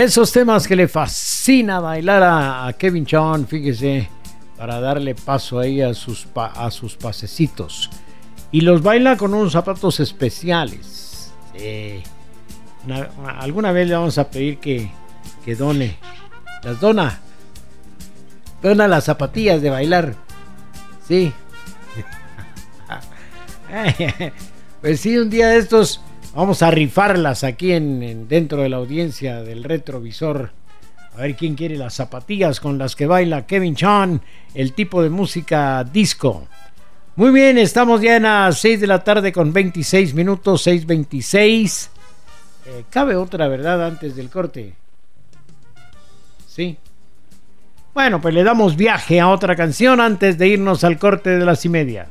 Esos 0.02 0.32
temas 0.32 0.66
que 0.66 0.74
le 0.74 0.88
fascina 0.88 1.78
bailar 1.78 2.24
a, 2.24 2.72
Kevin 2.76 3.06
Chon, 3.06 3.46
fíjese, 3.46 4.08
para 4.56 4.80
darle 4.80 5.14
paso 5.14 5.60
ahí 5.60 5.80
a 5.80 5.94
sus, 5.94 6.26
a 6.34 6.72
sus 6.72 6.96
pasecitos. 6.96 7.88
Y 8.50 8.62
los 8.62 8.82
baila 8.82 9.16
con 9.16 9.32
unos 9.32 9.52
zapatos 9.52 10.00
especiales. 10.00 11.32
Alguna 13.38 13.70
vez 13.70 13.86
le 13.86 13.94
vamos 13.94 14.18
a 14.18 14.28
pedir 14.28 14.58
que, 14.58 14.90
que 15.44 15.54
done. 15.54 15.96
Las 16.64 16.80
dona. 16.80 17.20
Dona 18.60 18.88
las 18.88 19.04
zapatillas 19.04 19.62
de 19.62 19.70
bailar. 19.70 20.16
Sí. 21.06 21.32
Pues 24.80 24.98
sí, 24.98 25.16
un 25.16 25.30
día 25.30 25.46
de 25.46 25.58
estos 25.58 26.00
vamos 26.34 26.62
a 26.62 26.70
rifarlas 26.70 27.44
aquí 27.44 27.72
en, 27.72 28.02
en- 28.02 28.28
dentro 28.28 28.62
de 28.62 28.68
la 28.68 28.76
audiencia 28.78 29.42
del 29.42 29.64
retrovisor. 29.64 30.50
A 31.14 31.20
ver 31.22 31.36
quién 31.36 31.54
quiere 31.54 31.76
las 31.76 31.94
zapatillas 31.94 32.58
con 32.60 32.78
las 32.78 32.96
que 32.96 33.06
baila 33.06 33.46
Kevin 33.46 33.74
Chan, 33.76 34.22
el 34.54 34.72
tipo 34.72 35.02
de 35.02 35.10
música 35.10 35.84
disco. 35.84 36.48
Muy 37.16 37.30
bien, 37.30 37.58
estamos 37.58 38.00
ya 38.00 38.16
en 38.16 38.22
las 38.22 38.58
6 38.58 38.80
de 38.80 38.86
la 38.86 39.04
tarde 39.04 39.30
con 39.32 39.52
26 39.52 40.14
minutos, 40.14 40.66
6.26. 40.66 41.88
Eh, 42.64 42.84
cabe 42.88 43.16
otra, 43.16 43.48
¿verdad? 43.48 43.84
Antes 43.84 44.16
del 44.16 44.30
corte. 44.30 44.72
Sí. 46.48 46.78
Bueno, 47.92 48.22
pues 48.22 48.32
le 48.32 48.42
damos 48.42 48.76
viaje 48.76 49.20
a 49.20 49.28
otra 49.28 49.54
canción 49.54 50.00
antes 50.00 50.38
de 50.38 50.48
irnos 50.48 50.82
al 50.84 50.98
corte 50.98 51.30
de 51.38 51.44
las 51.44 51.62
y 51.66 51.68
media. 51.68 52.08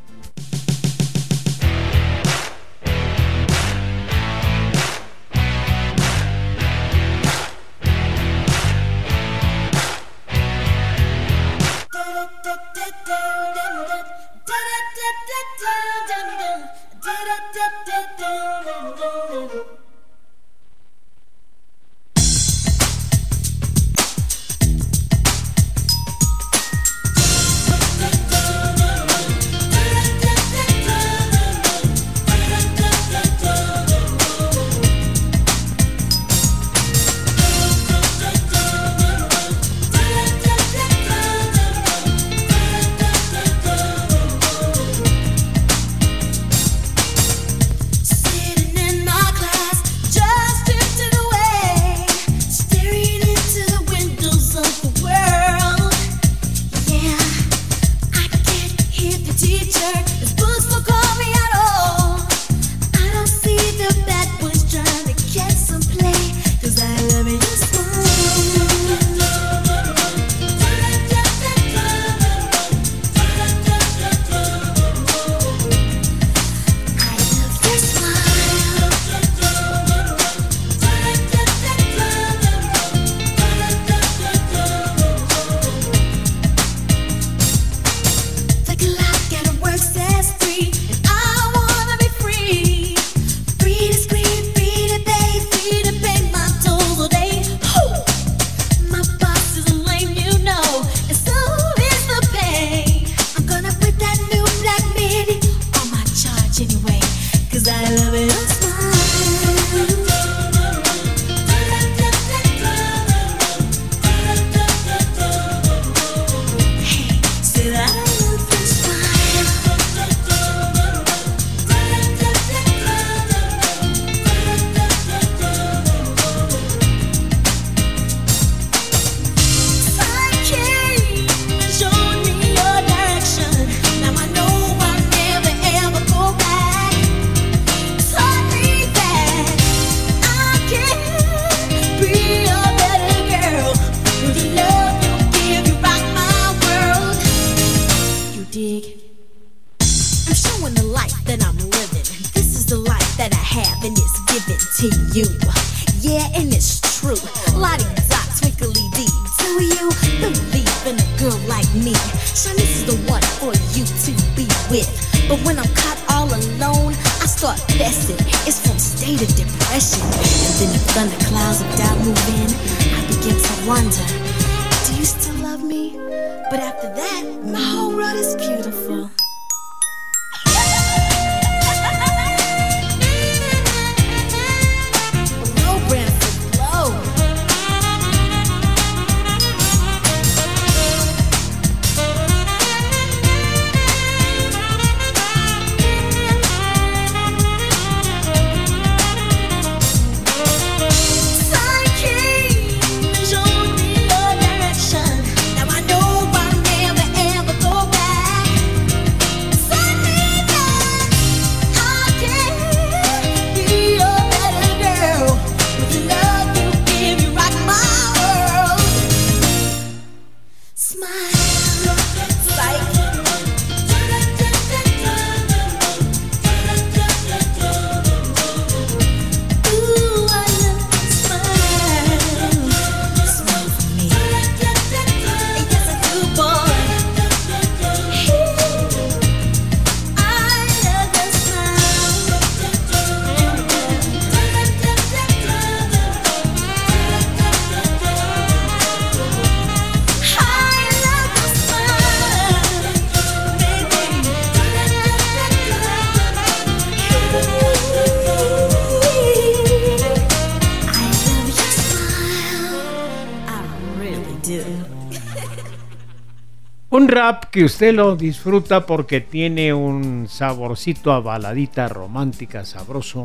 Que 267.52 267.66
usted 267.66 267.94
lo 267.94 268.16
disfruta 268.16 268.86
porque 268.86 269.20
tiene 269.20 269.74
un 269.74 270.28
saborcito 270.30 271.12
a 271.12 271.20
baladita 271.20 271.90
romántica, 271.90 272.64
sabroso. 272.64 273.24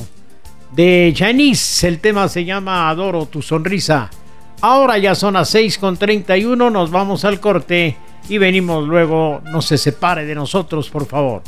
De 0.72 1.14
Janice, 1.16 1.86
el 1.86 2.00
tema 2.00 2.28
se 2.28 2.44
llama 2.44 2.90
Adoro 2.90 3.26
tu 3.26 3.40
sonrisa. 3.40 4.10
Ahora 4.60 4.98
ya 4.98 5.14
son 5.14 5.34
las 5.34 5.48
6 5.50 5.78
con 5.78 5.96
31, 5.96 6.70
nos 6.70 6.90
vamos 6.90 7.24
al 7.24 7.38
corte 7.38 7.96
y 8.28 8.38
venimos 8.38 8.86
luego. 8.88 9.40
No 9.44 9.62
se 9.62 9.78
separe 9.78 10.26
de 10.26 10.34
nosotros, 10.34 10.90
por 10.90 11.06
favor. 11.06 11.42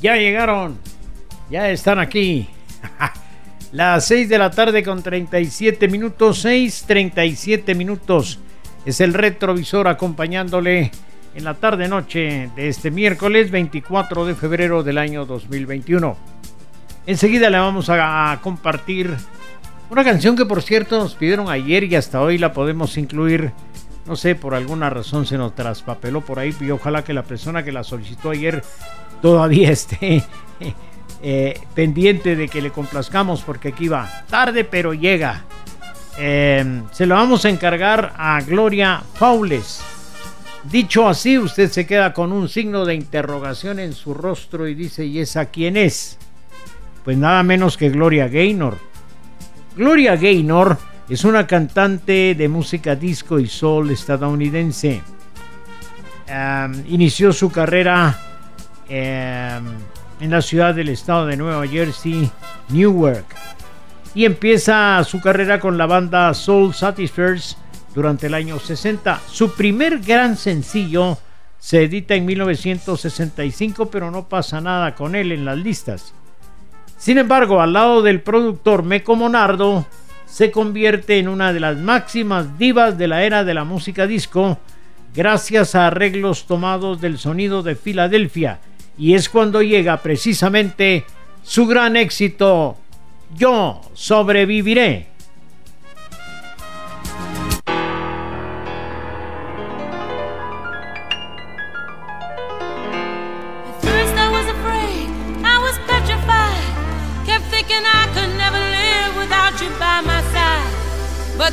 Ya 0.00 0.16
llegaron. 0.16 0.78
Ya 1.50 1.70
están 1.70 1.98
aquí. 1.98 2.48
Las 3.72 4.06
6 4.06 4.28
de 4.28 4.38
la 4.38 4.50
tarde 4.50 4.84
con 4.84 5.02
37 5.02 5.88
minutos. 5.88 6.38
6, 6.42 6.84
37 6.86 7.74
minutos. 7.74 8.38
Es 8.86 9.00
el 9.00 9.12
retrovisor 9.12 9.88
acompañándole 9.88 10.92
en 11.34 11.44
la 11.44 11.54
tarde-noche 11.54 12.48
de 12.54 12.68
este 12.68 12.92
miércoles 12.92 13.50
24 13.50 14.24
de 14.24 14.34
febrero 14.36 14.84
del 14.84 14.98
año 14.98 15.26
2021. 15.26 16.16
Enseguida 17.06 17.50
le 17.50 17.58
vamos 17.58 17.88
a 17.90 18.38
compartir 18.40 19.16
una 19.90 20.04
canción 20.04 20.36
que 20.36 20.46
por 20.46 20.62
cierto 20.62 20.98
nos 20.98 21.14
pidieron 21.16 21.48
ayer 21.48 21.82
y 21.84 21.96
hasta 21.96 22.20
hoy 22.20 22.38
la 22.38 22.52
podemos 22.52 22.96
incluir. 22.96 23.52
No 24.06 24.16
sé, 24.16 24.34
por 24.34 24.54
alguna 24.54 24.90
razón 24.90 25.26
se 25.26 25.38
nos 25.38 25.54
traspapeló 25.54 26.20
por 26.20 26.38
ahí 26.38 26.54
y 26.60 26.70
ojalá 26.70 27.02
que 27.02 27.14
la 27.14 27.22
persona 27.22 27.62
que 27.62 27.72
la 27.72 27.84
solicitó 27.84 28.30
ayer 28.30 28.62
todavía 29.22 29.70
esté 29.72 30.22
eh, 31.22 31.58
pendiente 31.74 32.36
de 32.36 32.48
que 32.48 32.60
le 32.60 32.70
complazcamos 32.70 33.42
porque 33.42 33.68
aquí 33.68 33.88
va 33.88 34.24
tarde 34.28 34.64
pero 34.64 34.92
llega. 34.92 35.44
Eh, 36.18 36.82
se 36.92 37.06
lo 37.06 37.14
vamos 37.14 37.44
a 37.44 37.48
encargar 37.48 38.12
a 38.16 38.40
Gloria 38.42 39.02
Faules. 39.14 39.82
Dicho 40.70 41.08
así, 41.08 41.38
usted 41.38 41.70
se 41.70 41.86
queda 41.86 42.12
con 42.14 42.32
un 42.32 42.48
signo 42.48 42.86
de 42.86 42.94
interrogación 42.94 43.78
en 43.78 43.92
su 43.92 44.14
rostro 44.14 44.66
y 44.66 44.74
dice, 44.74 45.04
¿y 45.04 45.18
esa 45.18 45.46
quién 45.46 45.76
es? 45.76 46.18
Pues 47.04 47.18
nada 47.18 47.42
menos 47.42 47.76
que 47.76 47.90
Gloria 47.90 48.28
Gaynor. 48.28 48.78
Gloria 49.76 50.16
Gaynor 50.16 50.78
es 51.08 51.24
una 51.24 51.46
cantante 51.46 52.34
de 52.34 52.48
música 52.48 52.96
disco 52.96 53.38
y 53.38 53.46
soul 53.46 53.90
estadounidense. 53.90 55.02
Inició 56.88 57.32
su 57.32 57.50
carrera 57.50 58.18
um, 58.88 58.94
en 60.20 60.30
la 60.30 60.40
ciudad 60.40 60.74
del 60.74 60.88
estado 60.88 61.26
de 61.26 61.36
Nueva 61.36 61.66
Jersey, 61.66 62.30
Newark, 62.70 63.26
y 64.14 64.24
empieza 64.24 65.04
su 65.04 65.20
carrera 65.20 65.60
con 65.60 65.76
la 65.76 65.86
banda 65.86 66.32
Soul 66.32 66.72
Satisfiers 66.72 67.58
durante 67.94 68.28
el 68.28 68.34
año 68.34 68.58
60. 68.58 69.20
Su 69.30 69.54
primer 69.54 69.98
gran 69.98 70.36
sencillo 70.36 71.18
se 71.58 71.82
edita 71.82 72.14
en 72.14 72.24
1965, 72.24 73.90
pero 73.90 74.10
no 74.10 74.28
pasa 74.28 74.60
nada 74.60 74.94
con 74.94 75.14
él 75.14 75.32
en 75.32 75.44
las 75.44 75.58
listas. 75.58 76.14
Sin 76.96 77.18
embargo, 77.18 77.60
al 77.60 77.74
lado 77.74 78.02
del 78.02 78.22
productor 78.22 78.82
Meco 78.82 79.16
Monardo, 79.16 79.86
se 80.34 80.50
convierte 80.50 81.20
en 81.20 81.28
una 81.28 81.52
de 81.52 81.60
las 81.60 81.76
máximas 81.76 82.58
divas 82.58 82.98
de 82.98 83.06
la 83.06 83.22
era 83.22 83.44
de 83.44 83.54
la 83.54 83.62
música 83.62 84.08
disco, 84.08 84.58
gracias 85.14 85.76
a 85.76 85.86
arreglos 85.86 86.46
tomados 86.46 87.00
del 87.00 87.18
sonido 87.18 87.62
de 87.62 87.76
Filadelfia, 87.76 88.58
y 88.98 89.14
es 89.14 89.28
cuando 89.28 89.62
llega 89.62 90.02
precisamente 90.02 91.04
su 91.44 91.68
gran 91.68 91.94
éxito, 91.94 92.76
Yo 93.36 93.80
sobreviviré. 93.94 95.13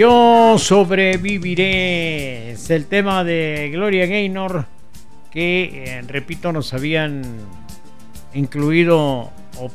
Yo 0.00 0.56
sobreviviré. 0.56 2.52
Es 2.52 2.70
el 2.70 2.86
tema 2.86 3.22
de 3.22 3.68
Gloria 3.70 4.06
Gaynor 4.06 4.64
que, 5.30 5.84
eh, 5.84 6.02
repito, 6.08 6.54
nos 6.54 6.72
habían 6.72 7.20
incluido 8.32 8.96
o 9.58 9.70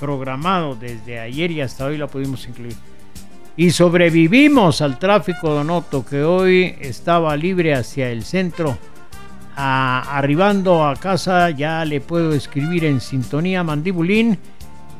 programado 0.00 0.74
desde 0.74 1.20
ayer 1.20 1.52
y 1.52 1.60
hasta 1.60 1.84
hoy 1.84 1.98
la 1.98 2.08
pudimos 2.08 2.48
incluir. 2.48 2.74
Y 3.56 3.70
sobrevivimos 3.70 4.80
al 4.80 4.98
tráfico 4.98 5.56
de 5.56 5.62
Noto 5.62 6.04
que 6.04 6.24
hoy 6.24 6.74
estaba 6.80 7.36
libre 7.36 7.74
hacia 7.74 8.10
el 8.10 8.24
centro. 8.24 8.76
Ah, 9.56 10.02
arribando 10.18 10.84
a 10.84 10.96
casa 10.96 11.50
ya 11.50 11.84
le 11.84 12.00
puedo 12.00 12.32
escribir 12.32 12.84
en 12.84 13.00
sintonía 13.00 13.62
mandibulín. 13.62 14.36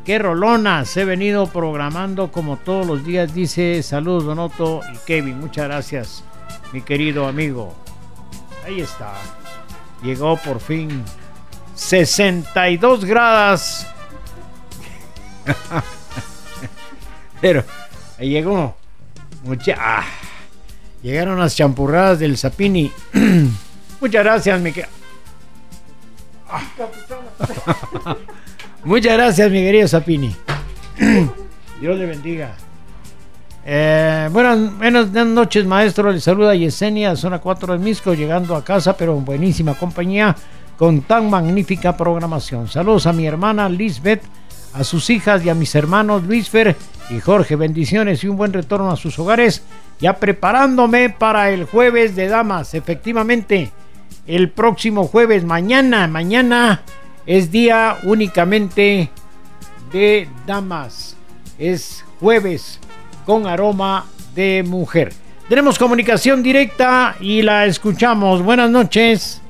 Qué 0.07 0.19
rolonas 0.21 0.97
he 0.97 1.05
venido 1.05 1.49
programando 1.49 2.31
como 2.31 2.57
todos 2.59 2.87
los 2.87 3.05
días. 3.05 3.35
Dice 3.35 3.83
saludos 3.83 4.25
Donoto 4.25 4.81
y 4.95 4.99
Kevin. 4.99 5.41
Muchas 5.41 5.65
gracias, 5.67 6.23
mi 6.73 6.81
querido 6.81 7.27
amigo. 7.27 7.75
Ahí 8.65 8.81
está. 8.81 9.15
Llegó 10.05 10.37
por 10.37 10.61
fin. 10.61 11.03
62 11.75 13.05
grados. 13.05 13.85
Pero 17.41 17.65
llegó. 18.21 18.77
Mucha, 19.43 19.75
ah, 19.79 20.05
llegaron 21.03 21.39
las 21.39 21.57
champurradas 21.57 22.19
del 22.21 22.39
Zapini. 22.39 22.93
Muchas 24.01 24.25
gracias, 24.25 24.61
mi 24.61 24.73
que- 24.73 24.87
Muchas 28.87 29.15
gracias, 29.15 29.51
mi 29.51 29.63
querido 29.63 29.89
Zapini. 29.89 30.33
Dios 31.81 31.99
le 31.99 32.07
bendiga. 32.07 32.55
Eh, 33.65 34.29
buenas, 34.31 34.79
buenas 34.79 35.11
noches, 35.11 35.67
maestro. 35.67 36.13
Le 36.13 36.21
saluda 36.21 36.55
Yesenia, 36.55 37.17
zona 37.17 37.41
4 37.41 37.73
del 37.73 37.83
Misco, 37.83 38.15
llegando 38.15 38.55
a 38.55 38.63
casa, 38.63 38.97
pero 38.97 39.17
en 39.19 39.25
buenísima 39.25 39.75
compañía, 39.75 40.37
con 40.79 41.01
tan 41.03 41.29
magnífica 41.29 41.97
programación. 41.97 42.69
Saludos 42.69 43.09
a 43.09 43.13
mi 43.13 43.27
hermana 43.27 43.69
Lisbeth, 43.69 44.23
a 44.73 44.85
sus 44.85 45.11
hijas 45.11 45.45
y 45.45 45.49
a 45.49 45.55
mis 45.57 45.75
hermanos 45.75 46.23
Luisfer 46.23 46.77
y 47.11 47.19
Jorge. 47.19 47.57
Bendiciones 47.57 48.23
y 48.23 48.29
un 48.29 48.37
buen 48.37 48.53
retorno 48.53 48.93
a 48.93 48.97
sus 48.97 49.19
hogares. 49.19 49.65
Ya 49.99 50.13
preparándome 50.13 51.11
para 51.11 51.51
el 51.51 51.65
jueves 51.65 52.15
de 52.15 52.29
damas. 52.29 52.73
Efectivamente, 52.75 53.73
el 54.29 54.49
próximo 54.49 55.09
jueves, 55.09 55.43
mañana, 55.43 56.07
mañana 56.07 56.83
es 57.27 57.51
día 57.51 57.97
únicamente 58.05 59.11
de 59.93 60.29
damas. 60.47 61.17
Es 61.59 62.05
jueves 62.21 62.81
con 63.25 63.47
aroma 63.47 64.05
de 64.35 64.63
mujer. 64.67 65.13
Tenemos 65.49 65.79
comunicación 65.79 66.43
directa 66.43 67.17
y 67.21 67.43
la 67.43 67.67
escuchamos. 67.67 68.43
Buenas 68.43 68.71
noches. 68.71 69.43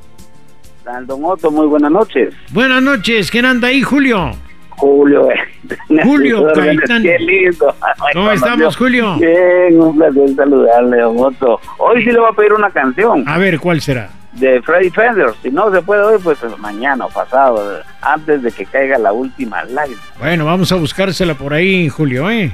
Don 1.07 1.25
Otto, 1.25 1.51
muy 1.51 1.67
buenas 1.67 1.91
noches. 1.91 2.33
Buenas 2.53 2.81
noches. 2.83 3.31
¿Quién 3.31 3.45
anda 3.45 3.69
ahí, 3.69 3.83
Julio? 3.83 4.33
Julio. 4.71 5.31
eh. 5.31 5.37
Julio 6.05 6.45
Gaitán. 6.55 7.03
Qué 7.03 7.19
lindo. 7.19 7.75
¿Cómo 8.13 8.31
estamos, 8.31 8.77
Julio? 8.77 9.17
Bien, 9.17 9.81
un 9.81 9.97
placer 9.97 10.35
saludarle, 10.37 11.01
Don 11.01 11.17
Otto. 11.19 11.61
Hoy 11.79 12.05
sí 12.05 12.11
le 12.13 12.21
voy 12.21 12.29
a 12.31 12.37
pedir 12.37 12.53
una 12.53 12.71
canción 12.71 13.25
A 13.27 13.39
ver, 13.39 13.59
¿cuál 13.59 13.81
será? 13.81 14.11
De 14.39 14.61
Freddy 14.63 14.91
Fender. 14.91 15.33
Si 15.43 15.51
no 15.51 15.71
se 15.73 15.83
puede 15.83 16.03
hoy, 16.03 16.19
pues 16.23 16.39
mañana 16.59 17.07
o 17.07 17.09
pasado, 17.09 17.81
antes 18.01 18.43
de 18.43 18.53
que 18.53 18.65
caiga 18.67 18.99
la 18.99 19.13
última 19.13 19.65
lágrima. 19.65 20.01
Bueno, 20.19 20.45
vamos 20.45 20.71
a 20.73 20.77
buscársela 20.77 21.35
por 21.35 21.53
ahí, 21.55 21.89
Julio, 21.89 22.31
¿eh? 22.31 22.53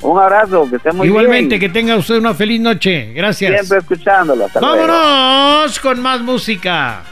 Un 0.00 0.16
abrazo, 0.18 0.68
que 0.70 0.76
esté 0.76 0.92
muy 0.92 1.08
Igualmente, 1.08 1.58
bien. 1.58 1.60
que 1.60 1.68
tenga 1.68 1.96
usted 1.96 2.16
una 2.18 2.32
feliz 2.32 2.60
noche. 2.60 3.12
Gracias. 3.14 3.52
Siempre 3.52 3.78
escuchándolo. 3.78 4.44
Hasta 4.46 4.60
luego. 4.60 4.86
Vámonos 4.86 5.80
con 5.80 6.00
más 6.00 6.20
música. 6.20 7.02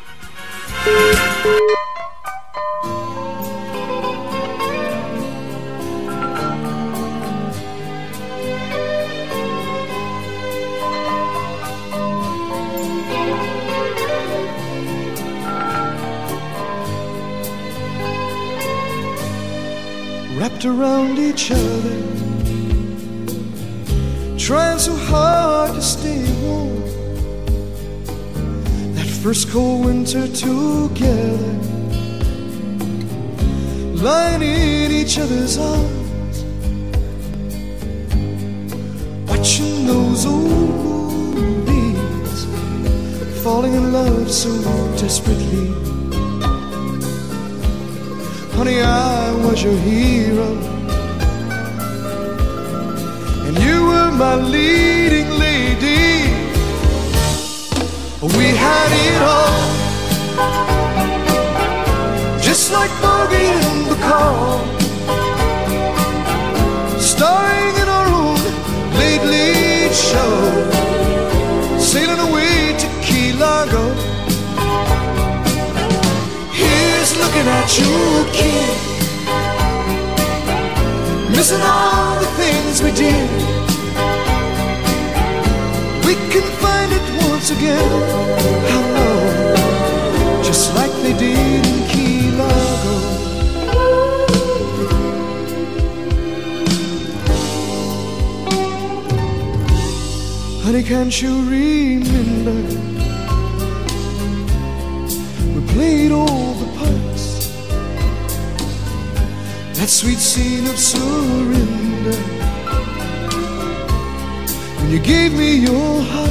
Wrapped 20.47 20.65
around 20.65 21.19
each 21.19 21.51
other, 21.51 21.97
trying 24.39 24.79
so 24.79 24.95
hard 24.95 25.75
to 25.75 25.83
stay 25.83 26.23
warm. 26.41 26.83
That 28.95 29.09
first 29.23 29.51
cold 29.51 29.87
winter 29.87 30.29
together, 30.29 31.53
lying 33.95 34.43
in 34.43 34.93
each 34.93 35.19
other's 35.19 35.59
arms, 35.59 36.45
watching 39.29 39.87
those 39.87 40.27
old 40.27 41.35
movies, 41.35 42.47
falling 43.43 43.75
in 43.75 43.93
love 43.93 44.31
so 44.31 44.53
desperately. 44.97 45.96
Honey, 48.57 48.81
I 48.81 49.33
was 49.45 49.63
your 49.63 49.77
hero. 49.77 50.49
And 53.47 53.59
you 53.59 53.85
were 53.85 54.11
my 54.13 54.37
leading 54.37 55.29
lady. 55.39 56.33
We 58.23 58.47
had 58.65 58.91
it 59.07 59.23
all. 59.35 59.67
Just 62.41 62.73
like 62.73 62.91
Bogey 63.03 63.45
and 63.45 63.87
Bacall. 63.91 64.57
Starring 64.71 64.86
at 77.49 77.79
you, 77.79 78.25
kid. 78.33 78.77
Missing 81.31 81.63
all 81.63 82.19
the 82.21 82.27
things 82.41 82.83
we 82.83 82.91
did. 82.93 83.31
We 86.07 86.15
can 86.33 86.47
find 86.63 86.93
it 86.93 87.07
once 87.29 87.51
again. 87.51 87.91
Long? 88.95 90.45
Just 90.45 90.75
like 90.75 90.93
they 91.03 91.13
did 91.13 91.67
in 91.67 91.89
Key 91.89 92.31
Largo. 92.41 92.97
Honey, 100.65 100.83
can't 100.83 101.23
you 101.23 101.33
remember? 101.49 102.57
We 105.55 105.61
played 105.73 106.13
all 106.13 106.46
That 109.77 109.91
sweet 109.91 110.19
scene 110.19 110.67
of 110.69 110.79
surrender. 110.79 112.17
When 114.81 114.91
you 114.91 114.99
gave 115.01 115.35
me 115.35 115.57
your 115.57 116.01
heart. 116.01 116.31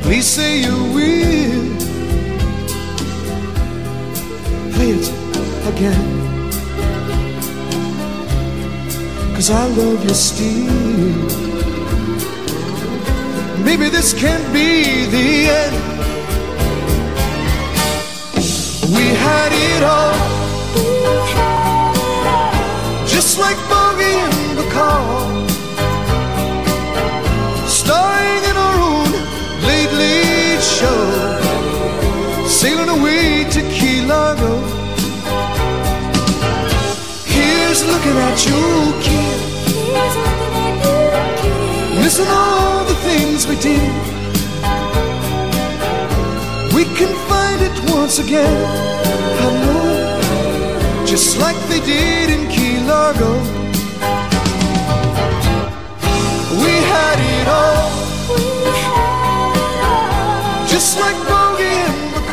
Please 0.00 0.26
say 0.26 0.60
you 0.60 0.76
will. 0.96 1.76
Play 4.72 4.90
it 4.96 5.08
again. 5.68 6.08
Cause 9.34 9.50
I 9.50 9.66
love 9.66 10.02
you 10.02 10.14
still. 10.14 11.20
Maybe 13.62 13.90
this 13.90 14.14
can't 14.14 14.50
be 14.50 15.04
the 15.06 15.50
end. 15.50 15.89
We 18.96 19.06
had 19.26 19.52
it 19.52 19.82
all. 19.84 20.14
Just 23.06 23.38
like 23.38 23.56
Bogey 23.68 24.16
and 24.26 24.58
the 24.58 24.68
car. 24.72 25.06
Starring 27.68 28.42
in 28.50 28.56
our 28.56 28.78
own 28.90 29.10
late, 29.68 29.92
late 29.92 30.60
show. 30.60 31.02
Sailing 32.48 32.88
away 32.88 33.44
to 33.54 33.60
Key 33.70 34.00
Largo. 34.02 34.58
Here's 37.26 37.84
looking 37.86 38.16
at 38.28 38.38
you, 38.46 38.92
kid. 39.06 39.38
Missing 42.02 42.26
all 42.28 42.84
the 42.86 42.96
things 43.06 43.46
we 43.46 43.54
did. 43.54 44.09
Once 48.10 48.28
again. 48.28 48.56
I 49.38 49.48
know, 49.62 51.06
just 51.06 51.38
like 51.38 51.54
they 51.68 51.78
did 51.78 52.28
in 52.28 52.48
Key 52.50 52.80
Largo. 52.80 53.32
We 56.62 56.72
had 56.90 57.18
it 57.34 57.46
all. 57.46 57.86
had 59.14 59.54
it 59.64 59.84
all. 59.86 60.66
Just 60.66 60.98
like 60.98 61.18
Bogey 61.28 61.76
and 61.88 62.14
the 62.16 62.24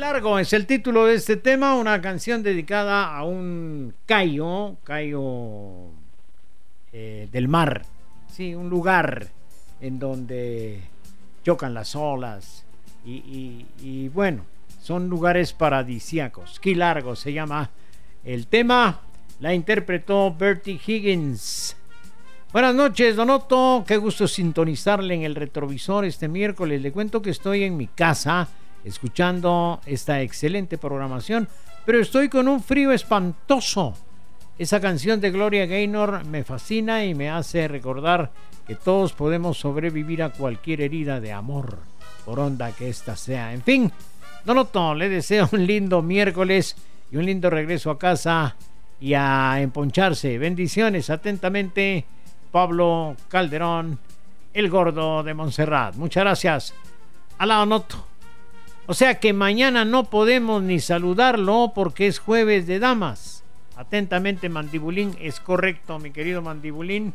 Largo 0.00 0.38
es 0.38 0.54
el 0.54 0.66
título 0.66 1.04
de 1.04 1.14
este 1.14 1.36
tema, 1.36 1.74
una 1.74 2.00
canción 2.00 2.42
dedicada 2.42 3.14
a 3.14 3.22
un 3.22 3.92
cayo, 4.06 4.76
cayo 4.82 5.90
eh, 6.90 7.28
del 7.30 7.48
mar, 7.48 7.84
sí, 8.32 8.54
un 8.54 8.70
lugar 8.70 9.28
en 9.78 9.98
donde 9.98 10.80
chocan 11.44 11.74
las 11.74 11.94
olas 11.94 12.64
y, 13.04 14.08
bueno, 14.08 14.46
son 14.80 15.10
lugares 15.10 15.52
paradisíacos. 15.52 16.58
Key 16.60 16.76
Largo 16.76 17.14
se 17.14 17.34
llama 17.34 17.70
el 18.24 18.46
tema, 18.46 19.02
la 19.38 19.52
interpretó 19.52 20.34
Bertie 20.34 20.80
Higgins. 20.84 21.76
Buenas 22.54 22.74
noches, 22.74 23.16
Donoto. 23.16 23.84
Qué 23.86 23.98
gusto 23.98 24.26
sintonizarle 24.26 25.14
en 25.14 25.22
el 25.24 25.34
retrovisor 25.34 26.06
este 26.06 26.26
miércoles. 26.26 26.80
Le 26.80 26.90
cuento 26.90 27.20
que 27.20 27.30
estoy 27.30 27.64
en 27.64 27.76
mi 27.76 27.86
casa 27.86 28.48
escuchando 28.84 29.80
esta 29.86 30.20
excelente 30.22 30.78
programación, 30.78 31.48
pero 31.84 32.00
estoy 32.00 32.28
con 32.28 32.48
un 32.48 32.62
frío 32.62 32.92
espantoso. 32.92 33.94
Esa 34.58 34.80
canción 34.80 35.20
de 35.20 35.30
Gloria 35.30 35.66
Gaynor 35.66 36.24
me 36.26 36.44
fascina 36.44 37.04
y 37.04 37.14
me 37.14 37.30
hace 37.30 37.66
recordar 37.66 38.30
que 38.66 38.74
todos 38.74 39.12
podemos 39.12 39.58
sobrevivir 39.58 40.22
a 40.22 40.30
cualquier 40.30 40.82
herida 40.82 41.18
de 41.20 41.32
amor, 41.32 41.78
por 42.24 42.38
honda 42.38 42.72
que 42.72 42.88
ésta 42.88 43.16
sea. 43.16 43.52
En 43.52 43.62
fin, 43.62 43.90
Donoto, 44.44 44.94
le 44.94 45.08
deseo 45.08 45.48
un 45.52 45.66
lindo 45.66 46.02
miércoles 46.02 46.76
y 47.10 47.16
un 47.16 47.26
lindo 47.26 47.50
regreso 47.50 47.90
a 47.90 47.98
casa 47.98 48.56
y 49.00 49.14
a 49.14 49.60
emponcharse. 49.60 50.38
Bendiciones, 50.38 51.08
atentamente, 51.10 52.04
Pablo 52.52 53.16
Calderón, 53.28 53.98
el 54.52 54.68
gordo 54.68 55.22
de 55.22 55.34
Montserrat. 55.34 55.94
Muchas 55.96 56.22
gracias. 56.22 56.74
A 57.38 57.46
la 57.46 57.56
Donoto. 57.56 58.09
O 58.90 58.94
sea 58.94 59.20
que 59.20 59.32
mañana 59.32 59.84
no 59.84 60.10
podemos 60.10 60.64
ni 60.64 60.80
saludarlo 60.80 61.70
porque 61.76 62.08
es 62.08 62.18
jueves 62.18 62.66
de 62.66 62.80
damas. 62.80 63.44
Atentamente, 63.76 64.48
Mandibulín, 64.48 65.16
es 65.20 65.38
correcto, 65.38 66.00
mi 66.00 66.10
querido 66.10 66.42
Mandibulín. 66.42 67.14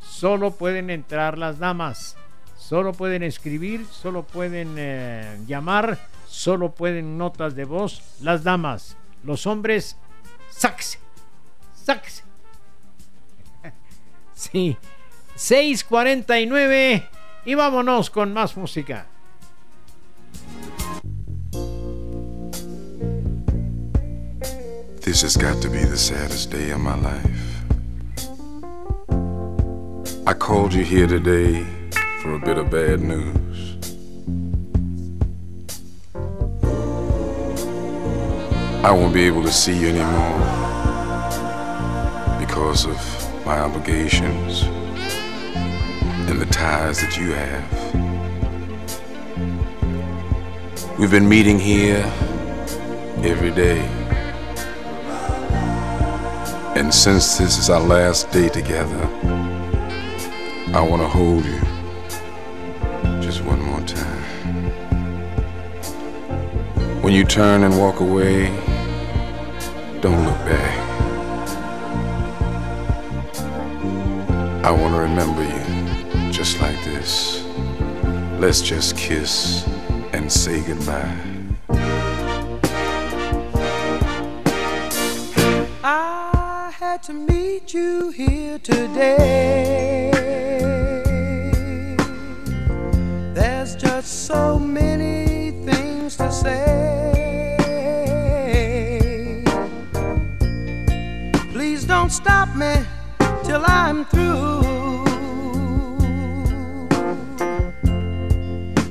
Solo 0.00 0.50
pueden 0.50 0.90
entrar 0.90 1.38
las 1.38 1.58
damas. 1.58 2.18
Solo 2.58 2.92
pueden 2.92 3.22
escribir, 3.22 3.86
solo 3.86 4.24
pueden 4.24 4.74
eh, 4.76 5.40
llamar, 5.46 5.98
solo 6.28 6.72
pueden 6.72 7.16
notas 7.16 7.54
de 7.54 7.64
voz 7.64 8.02
las 8.20 8.44
damas. 8.44 8.98
Los 9.22 9.46
hombres, 9.46 9.96
sáquese, 10.50 10.98
sáquese. 11.74 12.22
Sí, 14.34 14.76
6:49 15.36 17.08
y 17.46 17.54
vámonos 17.54 18.10
con 18.10 18.34
más 18.34 18.58
música. 18.58 19.06
This 25.04 25.20
has 25.20 25.36
got 25.36 25.60
to 25.60 25.68
be 25.68 25.84
the 25.84 25.98
saddest 25.98 26.50
day 26.50 26.70
of 26.70 26.80
my 26.80 26.96
life. 26.96 27.60
I 30.26 30.32
called 30.32 30.72
you 30.72 30.82
here 30.82 31.06
today 31.06 31.62
for 32.22 32.32
a 32.32 32.38
bit 32.38 32.56
of 32.56 32.70
bad 32.70 33.00
news. 33.00 33.76
I 38.82 38.92
won't 38.92 39.12
be 39.12 39.24
able 39.24 39.42
to 39.42 39.52
see 39.52 39.78
you 39.78 39.88
anymore 39.88 40.38
because 42.38 42.86
of 42.86 42.96
my 43.44 43.58
obligations 43.58 44.62
and 46.30 46.40
the 46.40 46.46
ties 46.46 47.02
that 47.02 47.18
you 47.18 47.32
have. 47.34 47.68
We've 50.98 51.10
been 51.10 51.28
meeting 51.28 51.58
here 51.58 52.10
every 53.22 53.50
day. 53.50 53.93
And 56.84 56.92
since 56.92 57.38
this 57.38 57.56
is 57.56 57.70
our 57.70 57.80
last 57.80 58.30
day 58.30 58.50
together, 58.50 59.08
I 60.74 60.82
want 60.82 61.00
to 61.00 61.08
hold 61.08 61.46
you 61.46 61.58
just 63.22 63.42
one 63.42 63.58
more 63.62 63.80
time. 63.80 64.22
When 67.00 67.14
you 67.14 67.24
turn 67.24 67.62
and 67.62 67.78
walk 67.78 68.00
away, 68.00 68.48
don't 70.02 70.26
look 70.26 70.36
back. 70.44 70.78
I 74.62 74.70
want 74.70 74.92
to 74.94 75.00
remember 75.00 75.42
you 75.42 76.30
just 76.32 76.60
like 76.60 76.76
this. 76.84 77.42
Let's 78.38 78.60
just 78.60 78.94
kiss 78.98 79.66
and 80.12 80.30
say 80.30 80.62
goodbye. 80.62 81.33
Had 86.80 87.04
to 87.04 87.12
meet 87.12 87.72
you 87.72 88.10
here 88.10 88.58
today. 88.58 90.10
There's 93.32 93.76
just 93.76 94.26
so 94.26 94.58
many 94.58 95.52
things 95.64 96.16
to 96.16 96.32
say. 96.32 97.14
Please 101.52 101.84
don't 101.84 102.10
stop 102.10 102.56
me 102.56 102.74
till 103.44 103.62
I'm 103.64 104.04
through. 104.06 105.04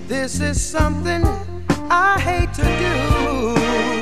This 0.08 0.40
is 0.40 0.62
something 0.62 1.26
I 1.90 2.18
hate 2.18 2.54
to 2.54 2.64
do. 2.64 3.93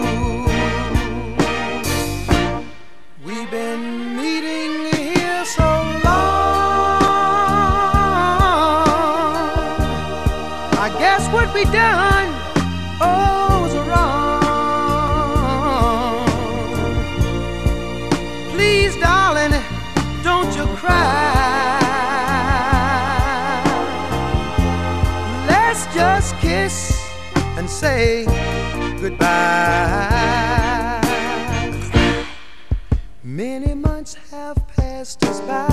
Many 33.24 33.74
months 33.74 34.16
have 34.32 34.58
passed 34.76 35.24
us 35.26 35.40
by. 35.42 35.68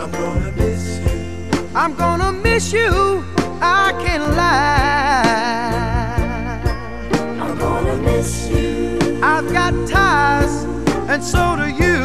I'm 0.00 0.10
gonna 0.10 0.52
miss 0.52 0.98
you. 1.00 1.60
I'm 1.74 1.94
gonna 1.94 2.32
miss 2.32 2.72
you. 2.72 3.24
I 3.60 3.92
can't 4.04 4.36
lie. 4.36 4.98
I'm 7.40 7.58
gonna 7.58 7.96
miss 7.96 8.48
you. 8.48 8.98
I've 9.22 9.52
got 9.52 9.74
ties, 9.88 10.64
and 11.08 11.22
so 11.22 11.56
do 11.56 11.68
you. 11.68 11.98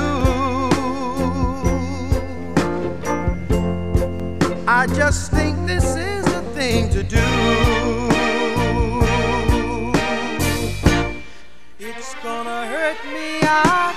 I 4.67 4.87
just 4.87 5.31
think 5.31 5.67
this 5.67 5.95
is 5.95 6.25
the 6.25 6.41
thing 6.53 6.89
to 6.89 7.03
do. 7.03 8.12
Hurt 12.83 13.05
me, 13.13 13.39
I 13.43 13.92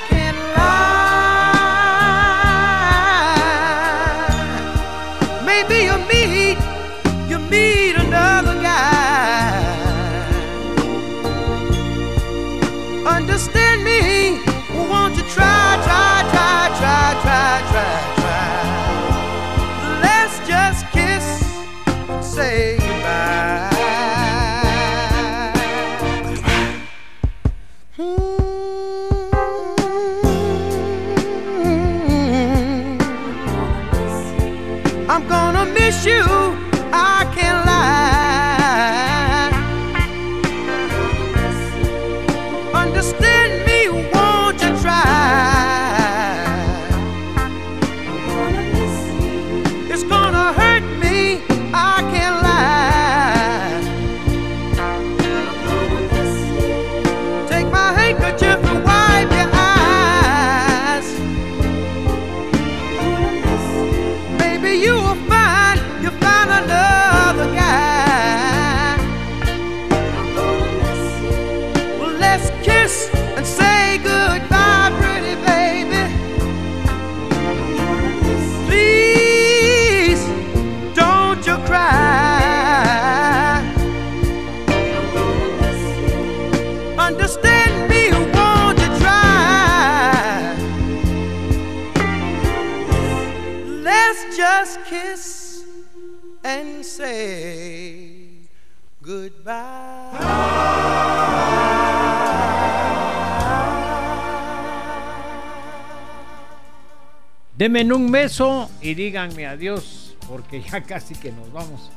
Denme 107.66 107.92
un 107.92 108.12
beso 108.12 108.70
y 108.80 108.94
díganme 108.94 109.44
adiós, 109.44 110.16
porque 110.28 110.62
ya 110.62 110.84
casi 110.84 111.16
que 111.16 111.32
nos 111.32 111.52
vamos. 111.52 111.90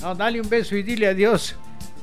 No, 0.00 0.14
dale 0.14 0.40
un 0.40 0.48
beso 0.48 0.74
y 0.74 0.82
dile 0.82 1.06
adiós. 1.06 1.54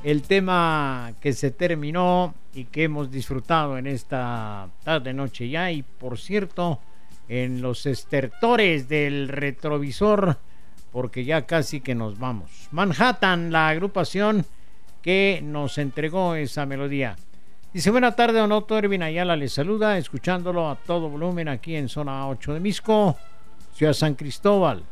El 0.03 0.21
tema 0.21 1.13
que 1.19 1.33
se 1.33 1.49
terminó 1.49 2.35
y 2.53 2.65
que 2.65 2.83
hemos 2.83 3.09
disfrutado 3.09 3.79
en 3.79 3.87
esta 3.87 4.69
tarde 4.83 5.11
noche 5.15 5.49
ya. 5.49 5.71
Y 5.71 5.81
por 5.81 6.19
cierto, 6.19 6.81
en 7.27 7.63
los 7.63 7.87
estertores 7.87 8.87
del 8.87 9.27
retrovisor, 9.27 10.37
porque 10.91 11.25
ya 11.25 11.47
casi 11.47 11.81
que 11.81 11.95
nos 11.95 12.19
vamos. 12.19 12.67
Manhattan, 12.69 13.51
la 13.51 13.69
agrupación 13.69 14.45
que 15.01 15.41
nos 15.43 15.79
entregó 15.79 16.35
esa 16.35 16.67
melodía. 16.67 17.15
Dice, 17.73 17.91
buena 17.91 18.15
tarde, 18.15 18.39
Don 18.39 18.51
Otto 18.51 18.77
Ervin 18.77 19.03
Ayala 19.03 19.35
les 19.35 19.53
saluda, 19.53 19.97
escuchándolo 19.97 20.69
a 20.69 20.75
todo 20.75 21.07
volumen 21.09 21.47
aquí 21.47 21.75
en 21.75 21.87
zona 21.87 22.27
8 22.27 22.55
de 22.55 22.59
Misco, 22.59 23.15
Ciudad 23.73 23.93
San 23.93 24.15
Cristóbal. 24.15 24.83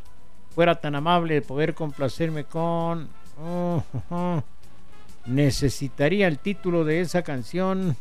Fuera 0.53 0.75
tan 0.75 0.93
amable 0.95 1.35
de 1.35 1.41
poder 1.41 1.73
complacerme 1.73 2.43
con... 2.43 3.09
oh, 3.41 3.83
oh, 3.93 4.01
oh. 4.15 4.43
Necesitaría 5.25 6.27
el 6.27 6.37
título 6.39 6.85
de 6.85 7.01
esa 7.01 7.21
canción 7.21 7.97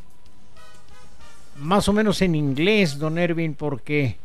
más 1.57 1.89
o 1.89 1.93
menos 1.93 2.21
en 2.23 2.35
inglés, 2.35 2.99
Don 2.99 3.17
Ervin, 3.19 3.55
porque 3.55 4.19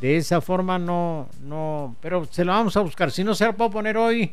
de 0.00 0.16
esa 0.16 0.40
forma 0.40 0.78
no, 0.78 1.28
no, 1.42 1.94
pero 2.00 2.26
se 2.30 2.44
la 2.44 2.54
vamos 2.54 2.76
a 2.76 2.80
buscar. 2.80 3.10
Si 3.10 3.22
no 3.22 3.34
se 3.34 3.44
la 3.44 3.52
puedo 3.52 3.70
poner 3.70 3.96
hoy, 3.98 4.32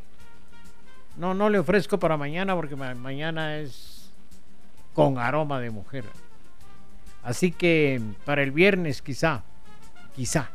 no, 1.17 1.33
no 1.33 1.49
le 1.49 1.59
ofrezco 1.59 1.99
para 1.99 2.15
mañana 2.17 2.55
porque 2.55 2.75
ma- 2.75 2.95
mañana 2.95 3.57
es 3.57 3.90
con 4.93 5.17
aroma 5.17 5.59
de 5.59 5.69
mujer. 5.69 6.05
Así 7.23 7.51
que 7.51 8.01
para 8.25 8.43
el 8.43 8.51
viernes 8.51 9.01
quizá, 9.01 9.43
quizá. 10.15 10.49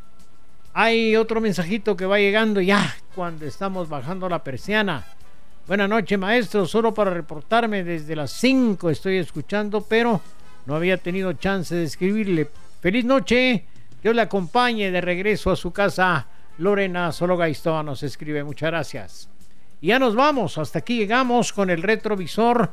Hay 0.75 1.17
otro 1.17 1.41
mensajito 1.41 1.97
que 1.97 2.05
va 2.07 2.19
llegando 2.19 2.61
ya 2.61 2.95
cuando 3.15 3.47
estamos 3.47 3.89
bajando 3.89 4.29
la 4.29 4.43
persiana. 4.45 5.07
Buenas 5.67 5.89
noches, 5.89 6.19
maestro. 6.19 6.67
Solo 6.67 6.93
para 6.93 7.13
reportarme 7.13 7.83
desde 7.83 8.15
las 8.15 8.33
5 8.33 8.91
estoy 8.91 9.17
escuchando, 9.17 9.81
pero 9.81 10.21
no 10.67 10.75
había 10.75 10.99
tenido 10.99 11.33
chance 11.33 11.75
de 11.75 11.85
escribirle. 11.85 12.51
Feliz 12.81 13.05
noche. 13.05 13.65
Dios 14.03 14.15
le 14.15 14.23
acompañe 14.23 14.91
de 14.91 15.01
regreso 15.01 15.51
a 15.51 15.57
su 15.57 15.73
casa. 15.73 16.27
Lorena 16.59 17.11
Sologaistoa 17.11 17.83
nos 17.83 18.03
escribe. 18.03 18.45
Muchas 18.45 18.71
gracias. 18.71 19.29
Y 19.81 19.89
ya 19.89 19.99
nos 19.99 20.15
vamos. 20.15 20.59
Hasta 20.59 20.81
aquí 20.81 20.99
llegamos 20.99 21.53
con 21.53 21.71
el 21.71 21.83
retrovisor 21.83 22.73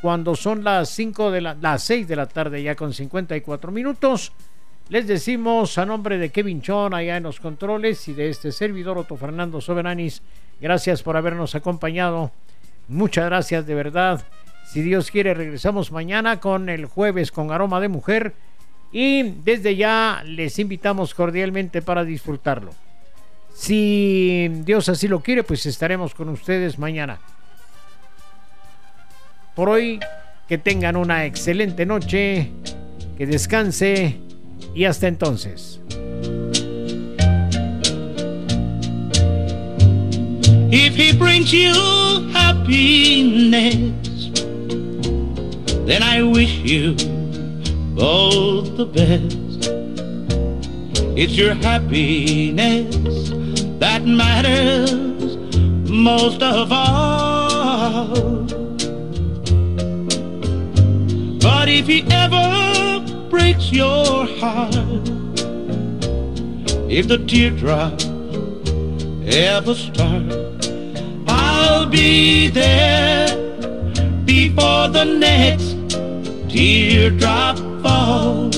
cuando 0.00 0.34
son 0.34 0.64
las 0.64 0.88
5 0.90 1.30
de 1.30 1.40
la, 1.40 1.54
las 1.54 1.82
6 1.84 2.08
de 2.08 2.16
la 2.16 2.26
tarde 2.26 2.62
ya 2.62 2.74
con 2.74 2.92
54 2.92 3.70
minutos. 3.70 4.32
Les 4.88 5.06
decimos 5.06 5.78
a 5.78 5.86
nombre 5.86 6.18
de 6.18 6.30
Kevin 6.30 6.62
Chon 6.62 6.94
allá 6.94 7.16
en 7.16 7.22
los 7.22 7.38
controles 7.38 8.08
y 8.08 8.12
de 8.12 8.28
este 8.28 8.50
servidor 8.50 8.98
Otto 8.98 9.16
Fernando 9.16 9.60
Soberanis, 9.60 10.20
gracias 10.60 11.02
por 11.02 11.16
habernos 11.16 11.54
acompañado. 11.54 12.32
Muchas 12.88 13.26
gracias 13.26 13.66
de 13.66 13.74
verdad. 13.74 14.24
Si 14.66 14.82
Dios 14.82 15.10
quiere, 15.10 15.34
regresamos 15.34 15.92
mañana 15.92 16.40
con 16.40 16.68
el 16.68 16.86
jueves 16.86 17.30
con 17.30 17.52
aroma 17.52 17.80
de 17.80 17.88
mujer 17.88 18.34
y 18.90 19.22
desde 19.22 19.76
ya 19.76 20.22
les 20.24 20.58
invitamos 20.58 21.14
cordialmente 21.14 21.82
para 21.82 22.04
disfrutarlo. 22.04 22.72
Si 23.54 24.48
Dios 24.64 24.88
así 24.88 25.06
lo 25.06 25.20
quiere, 25.20 25.44
pues 25.44 25.66
estaremos 25.66 26.14
con 26.14 26.28
ustedes 26.30 26.78
mañana. 26.78 27.20
Por 29.60 29.68
hoy, 29.68 30.00
que 30.48 30.56
tengan 30.56 30.96
una 30.96 31.26
excelente 31.26 31.84
noche, 31.84 32.48
que 33.18 33.26
descanse 33.26 34.16
y 34.74 34.84
hasta 34.84 35.06
entonces. 35.06 35.78
If 40.70 40.96
he 40.96 41.12
brings 41.12 41.52
you 41.52 41.74
happiness, 42.32 43.92
then 45.84 46.02
I 46.02 46.22
wish 46.22 46.62
you 46.64 46.94
both 47.94 48.78
the 48.78 48.86
best. 48.86 49.68
It's 51.18 51.36
your 51.36 51.52
happiness 51.52 52.96
that 53.78 54.06
matters 54.06 55.36
most 55.86 56.42
of 56.42 56.72
all. 56.72 58.39
If 61.72 61.86
he 61.86 62.04
ever 62.10 63.00
breaks 63.30 63.70
your 63.70 64.26
heart, 64.40 64.74
if 66.90 67.06
the 67.06 67.18
teardrop 67.28 67.94
ever 69.24 69.74
start, 69.76 70.24
I'll 71.28 71.86
be 71.86 72.48
there 72.48 73.28
before 74.24 74.88
the 74.88 75.04
next 75.04 75.76
teardrop 76.50 77.56
falls. 77.84 78.56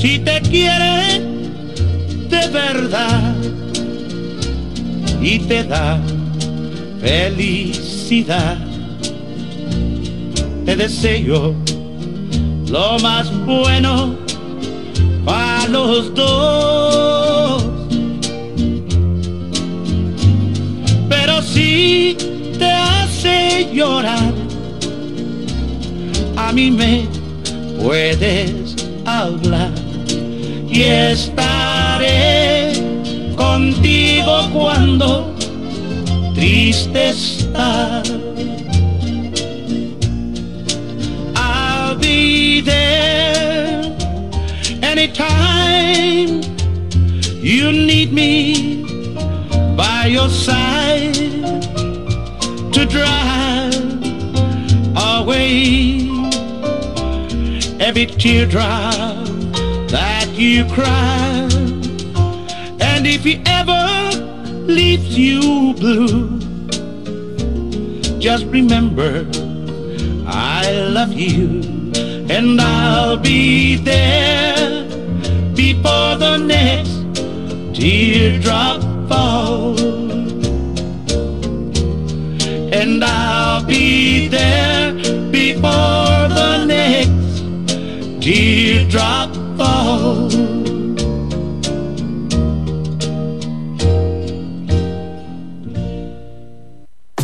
Si 0.00 0.20
te 0.20 0.40
quiere 0.42 1.18
de 2.30 2.48
verdad 2.50 3.34
y 5.20 5.40
te 5.40 5.64
da 5.64 6.00
felicidad, 7.00 8.71
te 10.64 10.76
deseo 10.76 11.54
lo 12.68 12.98
más 13.00 13.30
bueno 13.44 14.14
para 15.24 15.66
los 15.68 16.14
dos. 16.14 17.64
Pero 21.08 21.42
si 21.42 22.16
te 22.58 22.70
hace 22.70 23.68
llorar, 23.72 24.32
a 26.36 26.52
mí 26.52 26.70
me 26.70 27.06
puedes 27.82 28.76
hablar 29.04 29.72
y 30.70 30.82
estaré 30.82 32.72
contigo 33.36 34.48
cuando 34.52 35.34
triste 36.34 37.10
estás. 37.10 38.10
Be 42.12 42.60
there 42.60 43.80
anytime 44.92 46.42
you 47.50 47.72
need 47.72 48.12
me 48.12 48.28
by 49.82 50.02
your 50.16 50.28
side 50.28 51.14
to 52.74 52.82
drive 52.96 53.86
away 55.14 56.06
every 57.88 58.06
teardrop 58.22 59.26
that 59.96 60.28
you 60.42 60.66
cry. 60.76 61.48
And 62.90 63.06
if 63.14 63.22
he 63.28 63.34
ever 63.60 63.86
leaves 64.78 65.16
you 65.16 65.72
blue, 65.82 66.38
just 68.18 68.44
remember 68.58 69.12
I 70.26 70.70
love 70.96 71.12
you 71.12 71.71
and 72.34 72.58
I'll 72.62 73.18
be 73.18 73.76
there 73.76 74.88
before 75.54 76.16
the 76.16 76.38
next 76.38 76.94
teardrop 77.76 78.80
falls. 79.06 79.80
And 82.72 83.04
I'll 83.04 83.64
be 83.66 84.28
there 84.28 84.94
before 85.30 86.22
the 86.40 86.64
next 86.66 87.44
teardrop 88.22 89.30
falls. 89.58 90.34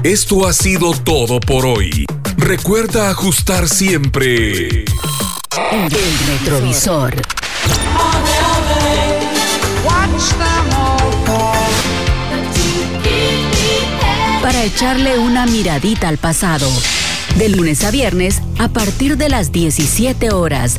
Esto 0.05 0.47
ha 0.47 0.52
sido 0.52 0.93
todo 1.02 1.40
por 1.40 1.64
hoy. 1.64 2.18
Recuerda 2.49 3.11
ajustar 3.11 3.69
siempre. 3.69 4.87
El 5.70 5.91
retrovisor. 6.41 7.15
Para 14.41 14.65
echarle 14.65 15.19
una 15.19 15.45
miradita 15.45 16.09
al 16.09 16.16
pasado. 16.16 16.66
De 17.37 17.51
lunes 17.51 17.85
a 17.85 17.91
viernes 17.91 18.41
a 18.59 18.69
partir 18.69 19.19
de 19.19 19.29
las 19.29 19.53
17 19.53 20.31
horas. 20.31 20.79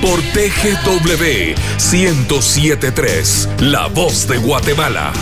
Por 0.00 0.20
TGW 0.20 1.56
1073, 1.90 3.48
La 3.58 3.88
Voz 3.88 4.28
de 4.28 4.36
Guatemala. 4.38 5.12